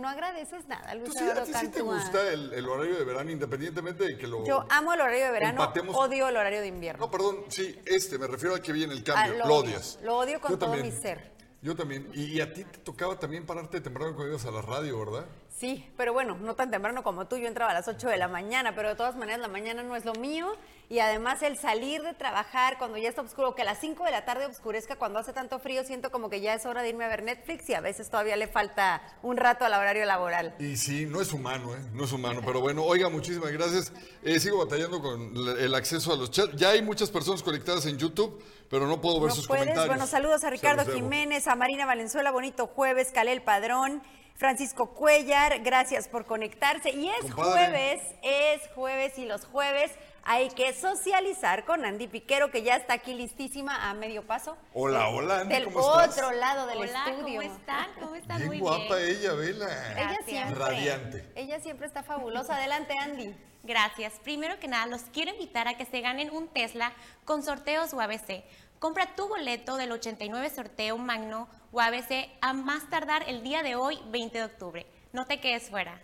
No 0.00 0.08
agradeces 0.08 0.68
nada, 0.68 0.94
Luis 0.94 1.10
¿Tú 1.10 1.18
sí, 1.18 1.24
a 1.28 1.42
ti 1.42 1.52
sí 1.54 1.68
te 1.70 1.82
gusta 1.82 2.30
el, 2.32 2.52
el 2.52 2.68
horario 2.68 2.96
de 2.96 3.04
verano 3.04 3.32
independientemente 3.32 4.04
de 4.04 4.16
que 4.16 4.28
lo... 4.28 4.44
Yo 4.46 4.64
amo 4.70 4.92
el 4.92 5.00
horario 5.00 5.24
de 5.24 5.30
verano, 5.32 5.60
empatemos- 5.60 5.96
odio 5.96 6.28
el 6.28 6.36
horario 6.36 6.60
de 6.60 6.68
invierno. 6.68 7.04
No, 7.04 7.10
perdón, 7.10 7.38
sí, 7.48 7.76
este, 7.84 8.16
me 8.16 8.28
refiero 8.28 8.54
a 8.54 8.60
que 8.62 8.70
viene 8.72 8.92
el 8.94 9.02
cambio, 9.02 9.42
Ah, 9.42 9.48
lo, 9.48 9.54
odio. 9.56 9.70
odias. 9.72 9.98
Lo 10.04 10.18
odio 10.18 10.40
con 10.40 10.52
Yo 10.52 10.58
todo 10.58 10.70
también. 10.70 10.94
mi 10.94 11.00
ser. 11.02 11.32
Yo 11.62 11.74
también. 11.74 12.08
Y, 12.14 12.26
y 12.26 12.40
a 12.40 12.52
ti 12.54 12.62
te 12.62 12.78
tocaba 12.78 13.18
también 13.18 13.44
pararte 13.44 13.80
temprano 13.80 14.14
cuando 14.14 14.30
ibas 14.34 14.46
a 14.46 14.52
la 14.52 14.62
radio, 14.62 15.00
¿verdad? 15.00 15.24
Sí, 15.62 15.88
pero 15.96 16.12
bueno, 16.12 16.36
no 16.40 16.56
tan 16.56 16.72
temprano 16.72 17.04
como 17.04 17.28
tú, 17.28 17.36
yo 17.36 17.46
entraba 17.46 17.70
a 17.70 17.74
las 17.74 17.86
8 17.86 18.08
de 18.08 18.16
la 18.16 18.26
mañana, 18.26 18.74
pero 18.74 18.88
de 18.88 18.96
todas 18.96 19.14
maneras 19.14 19.38
la 19.40 19.46
mañana 19.46 19.84
no 19.84 19.94
es 19.94 20.04
lo 20.04 20.12
mío 20.14 20.56
y 20.88 20.98
además 20.98 21.40
el 21.42 21.56
salir 21.56 22.02
de 22.02 22.14
trabajar 22.14 22.78
cuando 22.78 22.98
ya 22.98 23.08
está 23.08 23.22
oscuro, 23.22 23.54
que 23.54 23.62
a 23.62 23.64
las 23.64 23.78
5 23.78 24.04
de 24.04 24.10
la 24.10 24.24
tarde 24.24 24.46
oscurezca 24.46 24.96
cuando 24.96 25.20
hace 25.20 25.32
tanto 25.32 25.60
frío, 25.60 25.84
siento 25.84 26.10
como 26.10 26.30
que 26.30 26.40
ya 26.40 26.52
es 26.54 26.66
hora 26.66 26.82
de 26.82 26.88
irme 26.88 27.04
a 27.04 27.08
ver 27.08 27.22
Netflix 27.22 27.68
y 27.70 27.74
a 27.74 27.80
veces 27.80 28.10
todavía 28.10 28.34
le 28.34 28.48
falta 28.48 29.02
un 29.22 29.36
rato 29.36 29.64
al 29.64 29.72
horario 29.72 30.04
laboral. 30.04 30.52
Y 30.58 30.76
sí, 30.76 31.06
no 31.06 31.20
es 31.20 31.32
humano, 31.32 31.76
¿eh? 31.76 31.78
No 31.92 32.06
es 32.06 32.12
humano. 32.12 32.40
Pero 32.44 32.60
bueno, 32.60 32.82
oiga, 32.82 33.08
muchísimas 33.08 33.52
gracias. 33.52 33.92
Eh, 34.24 34.40
sigo 34.40 34.58
batallando 34.58 35.00
con 35.00 35.32
el 35.60 35.74
acceso 35.76 36.12
a 36.12 36.16
los 36.16 36.32
chats. 36.32 36.56
Ya 36.56 36.70
hay 36.70 36.82
muchas 36.82 37.08
personas 37.08 37.40
conectadas 37.40 37.86
en 37.86 37.98
YouTube, 37.98 38.42
pero 38.68 38.88
no 38.88 39.00
puedo 39.00 39.20
ver 39.20 39.28
No 39.28 39.36
sus 39.36 39.46
puedes. 39.46 39.62
comentarios. 39.62 39.94
Bueno, 39.94 40.08
saludos 40.08 40.42
a 40.42 40.50
Ricardo. 40.50 40.92
Jiménez, 40.92 41.46
a 41.46 41.54
Marina 41.54 41.86
Valenzuela, 41.86 42.32
bonito 42.32 42.66
jueves, 42.66 43.12
Calel 43.12 43.42
Padrón, 43.42 44.02
Francisco 44.36 44.94
Cuellar, 44.94 45.60
gracias 45.60 46.08
por 46.08 46.26
conectarse. 46.26 46.90
Y 46.90 47.08
es 47.08 47.20
Compadre. 47.32 47.66
jueves, 47.66 48.02
es 48.22 48.62
jueves 48.74 49.18
y 49.18 49.24
los 49.26 49.44
jueves 49.44 49.92
hay 50.24 50.48
que 50.50 50.72
socializar 50.72 51.64
con 51.64 51.84
Andy 51.84 52.06
Piquero, 52.08 52.50
que 52.50 52.62
ya 52.62 52.76
está 52.76 52.94
aquí 52.94 53.14
listísima 53.14 53.88
a 53.90 53.94
medio 53.94 54.24
paso. 54.26 54.56
Hola, 54.74 55.00
Del- 55.06 55.14
hola, 55.14 55.40
Andy, 55.40 55.54
Del 55.54 55.64
¿cómo 55.72 55.78
otro 55.86 56.04
estás? 56.04 56.36
lado 56.36 56.66
del 56.66 56.78
Hola, 56.78 57.04
estudio. 57.08 57.40
¿cómo 57.40 57.42
están? 57.42 57.86
¿Cómo 58.00 58.14
están? 58.14 58.36
Bien 58.38 58.48
Muy 58.48 58.58
guapa 58.60 58.96
bien. 58.96 59.16
ella, 59.16 59.32
vela. 59.34 59.92
Ella 60.00 60.18
siempre. 60.24 60.54
Radiante. 60.58 61.32
Ella 61.34 61.60
siempre 61.60 61.86
está 61.86 62.02
fabulosa. 62.02 62.56
Adelante, 62.56 62.96
Andy. 62.98 63.34
Gracias. 63.64 64.14
Primero 64.24 64.58
que 64.58 64.66
nada, 64.68 64.86
los 64.86 65.02
quiero 65.12 65.32
invitar 65.32 65.68
a 65.68 65.74
que 65.76 65.86
se 65.86 66.00
ganen 66.00 66.30
un 66.30 66.48
Tesla 66.48 66.92
con 67.24 67.42
sorteos 67.44 67.92
UABC. 67.92 68.44
Compra 68.80 69.14
tu 69.14 69.28
boleto 69.28 69.76
del 69.76 69.92
89 69.92 70.50
sorteo 70.50 70.98
Magno 70.98 71.48
UABC 71.72 72.28
a 72.42 72.52
más 72.52 72.88
tardar 72.90 73.24
el 73.26 73.42
día 73.42 73.62
de 73.62 73.76
hoy, 73.76 73.98
20 74.10 74.38
de 74.38 74.44
octubre. 74.44 74.86
No 75.12 75.26
te 75.26 75.40
quedes 75.40 75.70
fuera. 75.70 76.00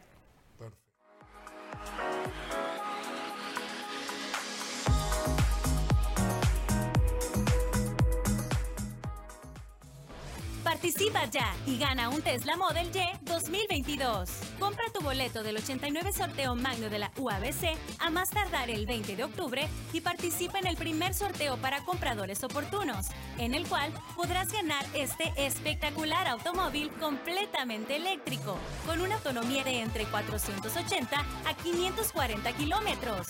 Participa 10.79 11.25
ya 11.25 11.57
y 11.67 11.77
gana 11.77 12.09
un 12.09 12.23
Tesla 12.23 12.57
Model 12.57 12.89
Y 12.95 13.25
2022. 13.25 14.31
Compra 14.61 14.85
tu 14.95 15.01
boleto 15.01 15.43
del 15.43 15.57
89 15.57 16.13
sorteo 16.13 16.55
magno 16.55 16.89
de 16.89 17.01
la 17.01 17.11
UABC 17.17 17.77
a 17.99 18.11
más 18.11 18.31
tardar 18.31 18.71
el 18.71 18.87
20 18.87 19.17
de 19.17 19.25
octubre 19.25 19.69
y 19.93 20.01
participa 20.03 20.61
en 20.61 20.69
el 20.69 20.77
primer 20.77 21.15
sorteo 21.15 21.57
para 21.57 21.85
compradores 21.85 22.45
oportunos, 22.45 23.09
en 23.39 23.55
el 23.55 23.67
cual 23.67 23.93
podrás 24.15 24.53
ganar 24.53 24.87
este 24.95 25.33
espectacular 25.37 26.29
automóvil 26.29 26.93
completamente 26.93 27.97
eléctrico, 27.97 28.57
con 28.87 29.01
una 29.01 29.17
autonomía 29.17 29.65
de 29.65 29.81
entre 29.81 30.05
480 30.05 31.19
a 31.19 31.55
540 31.55 32.53
kilómetros. 32.53 33.27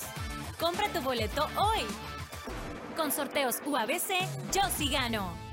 Compra 0.60 0.86
tu 0.92 1.00
boleto 1.00 1.48
hoy. 1.56 1.80
Con 2.94 3.10
sorteos 3.10 3.56
UABC, 3.64 4.52
yo 4.52 4.60
sí 4.76 4.90
gano. 4.90 5.47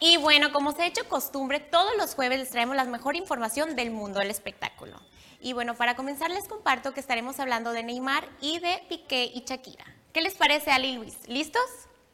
Y 0.00 0.16
bueno, 0.16 0.52
como 0.52 0.72
se 0.72 0.82
ha 0.82 0.86
hecho 0.86 1.08
costumbre, 1.08 1.58
todos 1.58 1.96
los 1.96 2.14
jueves 2.14 2.38
les 2.38 2.50
traemos 2.50 2.76
la 2.76 2.84
mejor 2.84 3.16
información 3.16 3.74
del 3.74 3.90
mundo 3.90 4.20
del 4.20 4.30
espectáculo. 4.30 5.00
Y 5.40 5.52
bueno, 5.52 5.74
para 5.74 5.96
comenzar 5.96 6.30
les 6.30 6.46
comparto 6.46 6.94
que 6.94 7.00
estaremos 7.00 7.40
hablando 7.40 7.72
de 7.72 7.82
Neymar 7.82 8.28
y 8.40 8.58
de 8.58 8.84
Piqué 8.88 9.30
y 9.32 9.44
Shakira. 9.46 9.84
¿Qué 10.12 10.20
les 10.20 10.34
parece, 10.34 10.70
Ali 10.70 10.88
y 10.88 10.96
Luis? 10.96 11.16
¿Listos? 11.28 11.62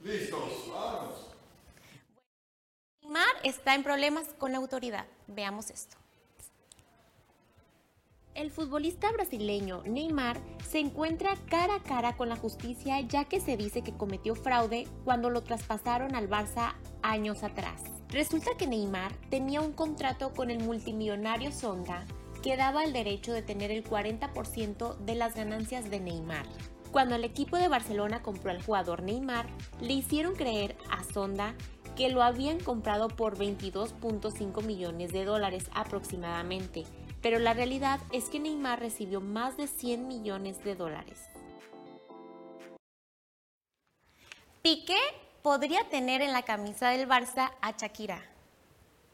Listos, 0.00 0.40
vamos. 0.68 1.26
Neymar 3.02 3.36
está 3.42 3.74
en 3.74 3.82
problemas 3.82 4.28
con 4.38 4.52
la 4.52 4.58
autoridad. 4.58 5.06
Veamos 5.26 5.70
esto. 5.70 5.96
El 8.34 8.50
futbolista 8.50 9.12
brasileño 9.12 9.82
Neymar 9.84 10.40
se 10.68 10.80
encuentra 10.80 11.36
cara 11.48 11.76
a 11.76 11.82
cara 11.84 12.16
con 12.16 12.28
la 12.28 12.34
justicia 12.34 13.00
ya 13.00 13.26
que 13.26 13.40
se 13.40 13.56
dice 13.56 13.82
que 13.82 13.96
cometió 13.96 14.34
fraude 14.34 14.88
cuando 15.04 15.30
lo 15.30 15.44
traspasaron 15.44 16.16
al 16.16 16.28
Barça 16.28 16.74
años 17.02 17.44
atrás. 17.44 17.80
Resulta 18.08 18.50
que 18.58 18.66
Neymar 18.66 19.12
tenía 19.30 19.60
un 19.60 19.72
contrato 19.72 20.34
con 20.34 20.50
el 20.50 20.58
multimillonario 20.64 21.52
Songa 21.52 22.06
que 22.42 22.56
daba 22.56 22.82
el 22.82 22.92
derecho 22.92 23.32
de 23.32 23.42
tener 23.42 23.70
el 23.70 23.84
40% 23.84 24.96
de 24.98 25.14
las 25.14 25.36
ganancias 25.36 25.88
de 25.88 26.00
Neymar. 26.00 26.46
Cuando 26.90 27.14
el 27.14 27.24
equipo 27.24 27.56
de 27.56 27.68
Barcelona 27.68 28.20
compró 28.20 28.50
al 28.50 28.62
jugador 28.62 29.04
Neymar, 29.04 29.46
le 29.80 29.92
hicieron 29.92 30.34
creer 30.34 30.76
a 30.90 31.04
Sonda 31.04 31.54
que 31.94 32.08
lo 32.08 32.22
habían 32.22 32.58
comprado 32.58 33.08
por 33.08 33.38
22.5 33.38 34.64
millones 34.64 35.12
de 35.12 35.24
dólares 35.24 35.70
aproximadamente, 35.72 36.84
pero 37.24 37.38
la 37.38 37.54
realidad 37.54 38.00
es 38.12 38.28
que 38.28 38.38
Neymar 38.38 38.80
recibió 38.80 39.22
más 39.22 39.56
de 39.56 39.66
100 39.66 40.06
millones 40.06 40.62
de 40.62 40.74
dólares. 40.74 41.22
Piqué 44.60 44.98
podría 45.40 45.88
tener 45.88 46.20
en 46.20 46.34
la 46.34 46.42
camisa 46.42 46.90
del 46.90 47.08
Barça 47.08 47.52
a 47.62 47.70
Shakira. 47.78 48.20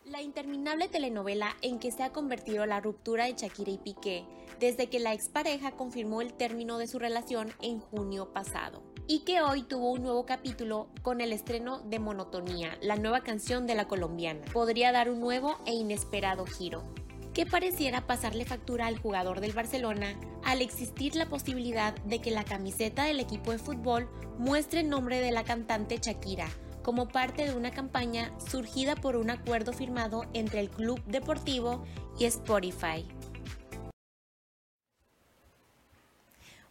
La 0.06 0.22
interminable 0.22 0.88
telenovela 0.88 1.54
en 1.62 1.78
que 1.78 1.92
se 1.92 2.02
ha 2.02 2.10
convertido 2.10 2.66
la 2.66 2.80
ruptura 2.80 3.26
de 3.26 3.34
Shakira 3.34 3.70
y 3.70 3.78
Piqué 3.78 4.24
desde 4.58 4.88
que 4.88 4.98
la 4.98 5.14
expareja 5.14 5.70
confirmó 5.70 6.20
el 6.20 6.32
término 6.32 6.78
de 6.78 6.88
su 6.88 6.98
relación 6.98 7.52
en 7.62 7.78
junio 7.78 8.32
pasado 8.32 8.82
y 9.06 9.20
que 9.20 9.40
hoy 9.40 9.62
tuvo 9.62 9.92
un 9.92 10.02
nuevo 10.02 10.26
capítulo 10.26 10.88
con 11.02 11.20
el 11.20 11.32
estreno 11.32 11.78
de 11.82 12.00
Monotonía, 12.00 12.76
la 12.82 12.96
nueva 12.96 13.20
canción 13.20 13.68
de 13.68 13.76
la 13.76 13.86
colombiana. 13.86 14.40
Podría 14.52 14.90
dar 14.90 15.10
un 15.10 15.20
nuevo 15.20 15.58
e 15.64 15.74
inesperado 15.74 16.44
giro 16.44 16.82
que 17.34 17.46
pareciera 17.46 18.06
pasarle 18.06 18.44
factura 18.44 18.86
al 18.86 18.98
jugador 18.98 19.40
del 19.40 19.52
Barcelona 19.52 20.18
al 20.44 20.62
existir 20.62 21.14
la 21.14 21.28
posibilidad 21.28 21.94
de 22.04 22.20
que 22.20 22.30
la 22.30 22.44
camiseta 22.44 23.04
del 23.04 23.20
equipo 23.20 23.52
de 23.52 23.58
fútbol 23.58 24.08
muestre 24.38 24.80
el 24.80 24.88
nombre 24.88 25.20
de 25.20 25.32
la 25.32 25.44
cantante 25.44 25.98
Shakira, 26.00 26.48
como 26.82 27.08
parte 27.08 27.46
de 27.46 27.54
una 27.54 27.70
campaña 27.70 28.32
surgida 28.50 28.96
por 28.96 29.16
un 29.16 29.30
acuerdo 29.30 29.72
firmado 29.72 30.24
entre 30.32 30.60
el 30.60 30.70
club 30.70 31.02
deportivo 31.04 31.84
y 32.18 32.24
Spotify. 32.24 33.06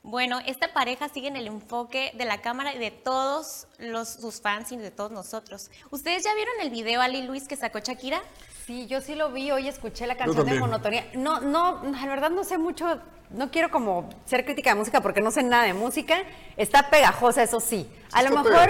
Bueno, 0.09 0.39
esta 0.47 0.73
pareja 0.73 1.07
sigue 1.07 1.27
en 1.27 1.35
el 1.35 1.45
enfoque 1.45 2.11
de 2.15 2.25
la 2.25 2.41
cámara 2.41 2.73
y 2.73 2.79
de 2.79 2.89
todos 2.89 3.67
los, 3.77 4.09
sus 4.09 4.41
fans 4.41 4.71
y 4.71 4.77
de 4.77 4.89
todos 4.89 5.11
nosotros. 5.11 5.69
¿Ustedes 5.91 6.23
ya 6.23 6.33
vieron 6.33 6.55
el 6.61 6.71
video 6.71 6.99
Ali 6.99 7.21
Luis 7.21 7.47
que 7.47 7.55
sacó 7.55 7.77
Shakira? 7.77 8.19
Sí, 8.65 8.87
yo 8.87 9.01
sí 9.01 9.13
lo 9.13 9.31
vi, 9.31 9.51
hoy 9.51 9.67
escuché 9.67 10.07
la 10.07 10.17
canción 10.17 10.47
de 10.47 10.59
Monotonía. 10.59 11.05
No, 11.13 11.41
no, 11.41 11.83
la 11.83 12.07
verdad 12.07 12.31
no 12.31 12.43
sé 12.43 12.57
mucho, 12.57 12.99
no 13.31 13.51
quiero 13.51 13.69
como 13.69 14.09
ser 14.25 14.45
crítica 14.45 14.71
de 14.71 14.75
música 14.75 15.01
porque 15.01 15.21
no 15.21 15.31
sé 15.31 15.43
nada 15.43 15.63
de 15.65 15.73
música. 15.73 16.17
Está 16.57 16.89
pegajosa, 16.89 17.43
eso 17.43 17.59
sí. 17.59 17.89
A 18.11 18.23
lo 18.23 18.31
mejor 18.31 18.69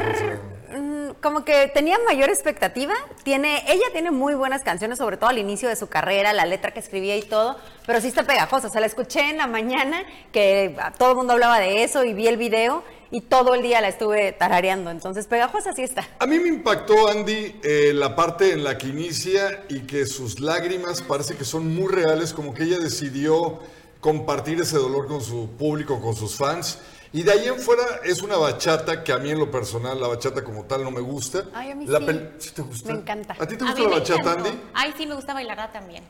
como 1.22 1.44
que 1.44 1.70
tenía 1.74 1.98
mayor 2.06 2.30
expectativa. 2.30 2.94
Tiene, 3.24 3.64
ella 3.68 3.86
tiene 3.92 4.12
muy 4.12 4.36
buenas 4.36 4.62
canciones, 4.64 4.98
sobre 4.98 5.18
todo 5.18 5.30
al 5.30 5.38
inicio 5.38 5.70
de 5.70 5.76
su 5.76 5.88
carrera, 5.88 6.34
la 6.34 6.46
letra 6.46 6.72
que 6.72 6.80
escribía 6.80 7.18
y 7.18 7.22
todo, 7.22 7.58
pero 7.86 8.02
sí 8.02 8.08
está 8.08 8.24
pegajosa. 8.24 8.68
O 8.68 8.72
sea, 8.72 8.82
la 8.82 8.88
escuché 8.88 9.30
en 9.30 9.38
la 9.38 9.48
mañana, 9.48 10.04
que 10.32 10.76
todo 10.98 11.12
el 11.12 11.18
mundo 11.18 11.34
hablaba 11.34 11.60
de 11.60 11.84
eso 11.84 12.04
y 12.04 12.14
vi 12.14 12.28
el 12.28 12.38
video 12.38 12.84
y 13.12 13.22
todo 13.22 13.56
el 13.56 13.64
día 13.64 13.82
la 13.82 13.88
estuve 13.88 14.32
tarareando. 14.34 14.92
Entonces, 14.92 15.28
pegajosa 15.28 15.74
sí 15.74 15.82
está. 15.82 16.08
A 16.20 16.28
mí 16.28 16.40
me 16.40 16.50
impactó, 16.50 17.10
Andy, 17.10 17.60
eh, 17.64 17.92
la 17.94 18.16
parte 18.16 18.54
en 18.54 18.64
la 18.64 18.78
que 18.78 18.88
inicia 18.88 19.64
y 19.70 19.82
que 19.82 20.06
sus 20.06 20.40
lágrimas 20.40 21.02
parece 21.02 21.36
que 21.36 21.46
son 21.46 21.74
muy 21.74 21.92
reales, 21.92 22.34
como 22.34 22.54
que 22.54 22.64
ella 22.64 22.78
decidió 22.78 23.60
compartir 24.00 24.60
ese 24.62 24.78
dolor 24.78 25.08
con 25.08 25.22
su 25.22 25.50
público, 25.58 26.00
con 26.02 26.16
sus 26.16 26.36
fans. 26.36 26.80
Y 27.12 27.24
de 27.24 27.32
ahí 27.32 27.48
en 27.48 27.60
fuera 27.60 27.84
es 28.04 28.22
una 28.22 28.38
bachata 28.38 29.04
que 29.04 29.12
a 29.12 29.18
mí 29.18 29.32
en 29.32 29.40
lo 29.40 29.50
personal, 29.50 30.00
la 30.00 30.08
bachata 30.08 30.44
como 30.44 30.66
tal 30.66 30.84
no 30.84 30.92
me 30.92 31.02
gusta. 31.02 31.46
Ay, 31.54 31.72
a 31.72 31.76
mí 31.76 31.88
la 31.88 32.00
sí. 32.38 32.52
te 32.52 32.62
gusta? 32.62 32.94
Me 32.94 33.00
encanta. 33.00 33.36
¿A 33.40 33.48
ti 33.48 33.58
te 33.58 33.66
gusta 33.66 33.82
la 33.82 33.90
bachata, 33.90 34.32
Andy? 34.34 34.50
Ay, 34.74 34.94
sí, 34.96 35.08
me 35.08 35.16
gusta 35.16 35.34
bailarla 35.34 35.72
también. 35.72 36.04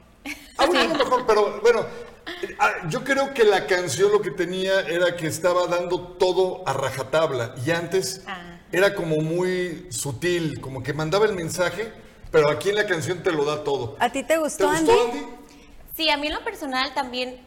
Ah, 0.58 0.66
bueno, 0.68 0.96
mejor, 0.96 1.26
pero 1.26 1.62
bueno, 1.62 1.86
ah, 2.60 2.72
yo 2.90 3.04
creo 3.06 3.34
que 3.34 3.46
la 3.46 3.66
canción 3.66 4.12
lo 4.12 4.22
que 4.22 4.32
tenía 4.32 4.82
era 4.82 5.16
que 5.16 5.28
estaba 5.28 5.68
dando 5.68 6.02
todo 6.02 6.64
a 6.68 6.74
rajatabla 6.74 7.56
y 7.66 7.72
antes 7.72 8.22
Ah. 8.28 8.60
era 8.74 8.94
como 8.94 9.16
muy 9.18 9.88
sutil, 9.92 10.60
como 10.60 10.84
que 10.84 10.94
mandaba 10.94 11.26
el 11.26 11.34
mensaje, 11.34 11.94
pero 12.30 12.50
aquí 12.50 12.70
en 12.70 12.76
la 12.76 12.86
canción 12.86 13.24
te 13.24 13.32
lo 13.32 13.46
da 13.46 13.64
todo. 13.64 13.96
¿A 14.00 14.12
ti 14.12 14.24
te 14.24 14.38
gustó, 14.38 14.70
¿Te 14.70 14.82
gustó, 14.82 15.06
Andy? 15.06 15.26
Sí, 15.96 16.10
a 16.10 16.18
mí 16.18 16.28
en 16.28 16.34
lo 16.34 16.44
personal 16.44 16.94
también, 16.94 17.40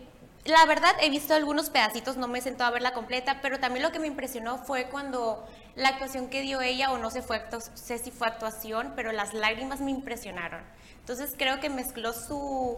la 0.44 0.64
verdad 0.66 0.90
he 1.00 1.08
visto 1.10 1.34
algunos 1.34 1.70
pedacitos, 1.70 2.16
no 2.16 2.26
me 2.28 2.38
he 2.38 2.42
sentado 2.42 2.68
a 2.70 2.72
verla 2.72 2.92
completa, 2.92 3.38
pero 3.42 3.60
también 3.60 3.84
lo 3.84 3.92
que 3.92 3.98
me 4.00 4.06
impresionó 4.08 4.58
fue 4.58 4.86
cuando 4.88 5.46
la 5.76 5.90
actuación 5.90 6.28
que 6.28 6.40
dio 6.42 6.60
ella, 6.60 6.90
o 6.92 6.98
no 6.98 7.10
sé, 7.10 7.22
fue 7.22 7.38
actu- 7.48 7.60
sé 7.74 7.98
si 7.98 8.10
fue 8.10 8.26
actuación, 8.26 8.92
pero 8.96 9.12
las 9.12 9.34
lágrimas 9.34 9.80
me 9.80 9.90
impresionaron. 9.92 10.60
Entonces 11.00 11.34
creo 11.38 11.60
que 11.60 11.70
mezcló 11.70 12.12
su, 12.12 12.76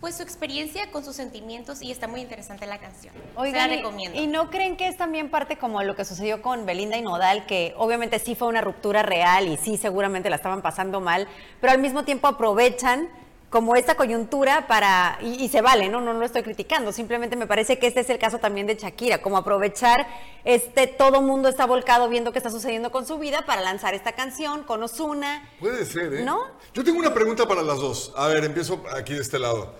pues 0.00 0.16
su 0.16 0.22
experiencia 0.22 0.90
con 0.90 1.04
sus 1.04 1.16
sentimientos 1.16 1.80
y 1.82 1.90
está 1.90 2.06
muy 2.06 2.20
interesante 2.20 2.66
la 2.66 2.78
canción. 2.78 3.14
Se 3.14 3.20
Oigan, 3.40 3.68
la 3.70 3.74
y- 3.74 3.78
recomiendo. 3.78 4.20
¿y 4.20 4.26
no 4.26 4.50
creen 4.50 4.76
que 4.76 4.86
es 4.88 4.96
también 4.98 5.30
parte 5.30 5.56
como 5.58 5.82
lo 5.82 5.96
que 5.96 6.04
sucedió 6.04 6.42
con 6.42 6.66
Belinda 6.66 6.96
y 6.98 7.02
Nodal, 7.02 7.46
que 7.46 7.74
obviamente 7.78 8.18
sí 8.18 8.34
fue 8.34 8.48
una 8.48 8.60
ruptura 8.60 9.02
real 9.02 9.48
y 9.48 9.56
sí 9.56 9.76
seguramente 9.78 10.28
la 10.30 10.36
estaban 10.36 10.60
pasando 10.62 11.00
mal, 11.00 11.26
pero 11.62 11.72
al 11.72 11.78
mismo 11.78 12.04
tiempo 12.04 12.28
aprovechan 12.28 13.08
como 13.50 13.74
esta 13.74 13.96
coyuntura 13.96 14.68
para, 14.68 15.18
y, 15.20 15.44
y 15.44 15.48
se 15.48 15.60
vale, 15.60 15.88
¿no? 15.88 16.00
¿no? 16.00 16.12
No 16.12 16.20
lo 16.20 16.24
estoy 16.24 16.42
criticando, 16.42 16.92
simplemente 16.92 17.34
me 17.34 17.48
parece 17.48 17.78
que 17.78 17.88
este 17.88 18.00
es 18.00 18.10
el 18.10 18.18
caso 18.18 18.38
también 18.38 18.68
de 18.68 18.76
Shakira, 18.76 19.20
como 19.20 19.36
aprovechar, 19.36 20.06
este, 20.44 20.86
todo 20.86 21.20
mundo 21.20 21.48
está 21.48 21.66
volcado 21.66 22.08
viendo 22.08 22.30
qué 22.30 22.38
está 22.38 22.50
sucediendo 22.50 22.92
con 22.92 23.06
su 23.06 23.18
vida 23.18 23.42
para 23.46 23.60
lanzar 23.60 23.94
esta 23.94 24.12
canción 24.12 24.62
con 24.62 24.82
Ozuna. 24.82 25.50
Puede 25.58 25.84
ser, 25.84 26.14
¿eh? 26.14 26.22
¿No? 26.22 26.46
Yo 26.72 26.84
tengo 26.84 27.00
una 27.00 27.12
pregunta 27.12 27.46
para 27.48 27.62
las 27.62 27.78
dos. 27.78 28.12
A 28.16 28.28
ver, 28.28 28.44
empiezo 28.44 28.84
aquí 28.94 29.14
de 29.14 29.20
este 29.20 29.40
lado. 29.40 29.74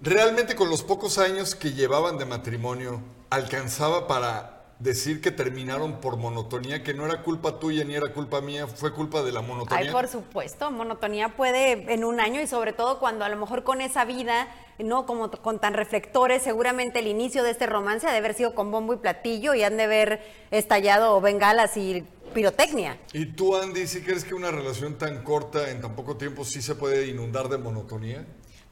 ¿Realmente 0.00 0.54
con 0.54 0.70
los 0.70 0.82
pocos 0.82 1.18
años 1.18 1.54
que 1.54 1.72
llevaban 1.72 2.16
de 2.16 2.24
matrimonio 2.24 3.02
alcanzaba 3.28 4.06
para 4.06 4.59
decir 4.80 5.20
que 5.20 5.30
terminaron 5.30 6.00
por 6.00 6.16
monotonía, 6.16 6.82
que 6.82 6.94
no 6.94 7.04
era 7.04 7.22
culpa 7.22 7.60
tuya 7.60 7.84
ni 7.84 7.94
era 7.94 8.12
culpa 8.12 8.40
mía, 8.40 8.66
fue 8.66 8.92
culpa 8.92 9.22
de 9.22 9.30
la 9.30 9.42
monotonía? 9.42 9.86
Ay, 9.86 9.92
por 9.92 10.08
supuesto, 10.08 10.70
monotonía 10.70 11.36
puede 11.36 11.92
en 11.92 12.02
un 12.02 12.18
año 12.18 12.40
y 12.40 12.46
sobre 12.46 12.72
todo 12.72 12.98
cuando 12.98 13.24
a 13.24 13.28
lo 13.28 13.36
mejor 13.36 13.62
con 13.62 13.82
esa 13.82 14.06
vida, 14.06 14.48
no 14.78 15.04
como 15.04 15.30
con 15.30 15.60
tan 15.60 15.74
reflectores, 15.74 16.42
seguramente 16.42 16.98
el 17.00 17.06
inicio 17.06 17.42
de 17.42 17.50
este 17.50 17.66
romance 17.66 18.08
ha 18.08 18.12
de 18.12 18.18
haber 18.18 18.34
sido 18.34 18.54
con 18.54 18.70
bombo 18.70 18.94
y 18.94 18.96
platillo 18.96 19.54
y 19.54 19.62
han 19.62 19.76
de 19.76 19.84
haber 19.84 20.22
estallado 20.50 21.20
bengalas 21.20 21.76
y 21.76 22.02
pirotecnia. 22.32 22.98
¿Y 23.12 23.26
tú, 23.26 23.56
Andy, 23.56 23.86
sí 23.86 24.00
crees 24.00 24.24
que 24.24 24.34
una 24.34 24.50
relación 24.50 24.96
tan 24.96 25.22
corta 25.24 25.70
en 25.70 25.82
tan 25.82 25.94
poco 25.94 26.16
tiempo 26.16 26.44
sí 26.44 26.62
se 26.62 26.74
puede 26.74 27.06
inundar 27.06 27.50
de 27.50 27.58
monotonía? 27.58 28.24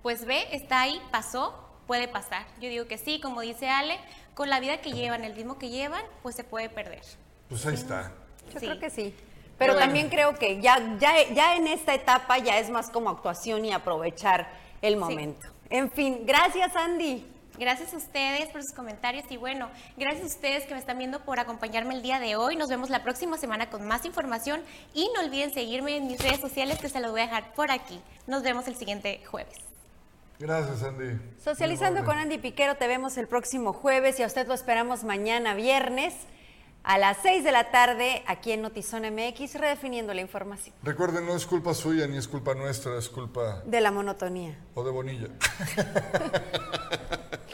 Pues 0.02 0.24
ve, 0.24 0.46
está 0.52 0.80
ahí, 0.80 1.02
pasó, 1.10 1.68
puede 1.86 2.08
pasar. 2.08 2.46
Yo 2.60 2.68
digo 2.68 2.86
que 2.86 2.98
sí, 2.98 3.20
como 3.20 3.40
dice 3.40 3.68
Ale, 3.68 3.98
con 4.38 4.50
la 4.50 4.60
vida 4.60 4.80
que 4.80 4.92
llevan, 4.92 5.24
el 5.24 5.34
ritmo 5.34 5.58
que 5.58 5.68
llevan, 5.68 6.00
pues 6.22 6.36
se 6.36 6.44
puede 6.44 6.68
perder. 6.68 7.02
Pues 7.48 7.66
ahí 7.66 7.74
está. 7.74 8.12
Yo 8.54 8.60
creo 8.60 8.78
que 8.78 8.88
sí. 8.88 9.12
Pero 9.58 9.72
Bueno. 9.72 9.84
también 9.84 10.08
creo 10.08 10.38
que 10.38 10.62
ya, 10.62 10.96
ya, 11.00 11.28
ya 11.34 11.56
en 11.56 11.66
esta 11.66 11.92
etapa 11.92 12.38
ya 12.38 12.56
es 12.60 12.70
más 12.70 12.88
como 12.88 13.10
actuación 13.10 13.64
y 13.64 13.72
aprovechar 13.72 14.48
el 14.80 14.96
momento. 14.96 15.48
En 15.70 15.90
fin, 15.90 16.24
gracias 16.24 16.76
Andy. 16.76 17.26
Gracias 17.58 17.92
a 17.92 17.96
ustedes 17.96 18.48
por 18.50 18.62
sus 18.62 18.72
comentarios 18.72 19.24
y 19.28 19.36
bueno, 19.36 19.68
gracias 19.96 20.22
a 20.22 20.26
ustedes 20.36 20.66
que 20.66 20.74
me 20.74 20.78
están 20.78 20.98
viendo 20.98 21.18
por 21.24 21.40
acompañarme 21.40 21.96
el 21.96 22.02
día 22.02 22.20
de 22.20 22.36
hoy. 22.36 22.54
Nos 22.54 22.68
vemos 22.68 22.90
la 22.90 23.02
próxima 23.02 23.38
semana 23.38 23.70
con 23.70 23.88
más 23.88 24.04
información 24.04 24.62
y 24.94 25.10
no 25.16 25.22
olviden 25.22 25.52
seguirme 25.52 25.96
en 25.96 26.06
mis 26.06 26.22
redes 26.22 26.38
sociales 26.38 26.78
que 26.78 26.88
se 26.88 27.00
los 27.00 27.10
voy 27.10 27.22
a 27.22 27.24
dejar 27.24 27.54
por 27.54 27.72
aquí. 27.72 28.00
Nos 28.28 28.44
vemos 28.44 28.68
el 28.68 28.76
siguiente 28.76 29.20
jueves. 29.26 29.67
Gracias, 30.38 30.82
Andy. 30.84 31.18
Socializando 31.42 32.04
con 32.04 32.16
Andy 32.16 32.38
Piquero 32.38 32.76
te 32.76 32.86
vemos 32.86 33.16
el 33.18 33.26
próximo 33.26 33.72
jueves 33.72 34.20
y 34.20 34.22
a 34.22 34.26
usted 34.26 34.46
lo 34.46 34.54
esperamos 34.54 35.02
mañana 35.02 35.54
viernes 35.54 36.14
a 36.84 36.96
las 36.96 37.16
6 37.22 37.42
de 37.42 37.50
la 37.52 37.70
tarde 37.72 38.22
aquí 38.26 38.52
en 38.52 38.62
Notizón 38.62 39.02
MX 39.02 39.56
redefiniendo 39.56 40.14
la 40.14 40.20
información 40.20 40.74
Recuerden, 40.84 41.26
no 41.26 41.34
es 41.34 41.44
culpa 41.44 41.74
suya 41.74 42.06
ni 42.06 42.16
es 42.16 42.28
culpa 42.28 42.54
nuestra, 42.54 42.96
es 42.96 43.08
culpa 43.08 43.62
de 43.66 43.80
la 43.80 43.90
monotonía. 43.90 44.56
o 44.74 44.84
de 44.84 44.90
Bonilla. 44.92 45.26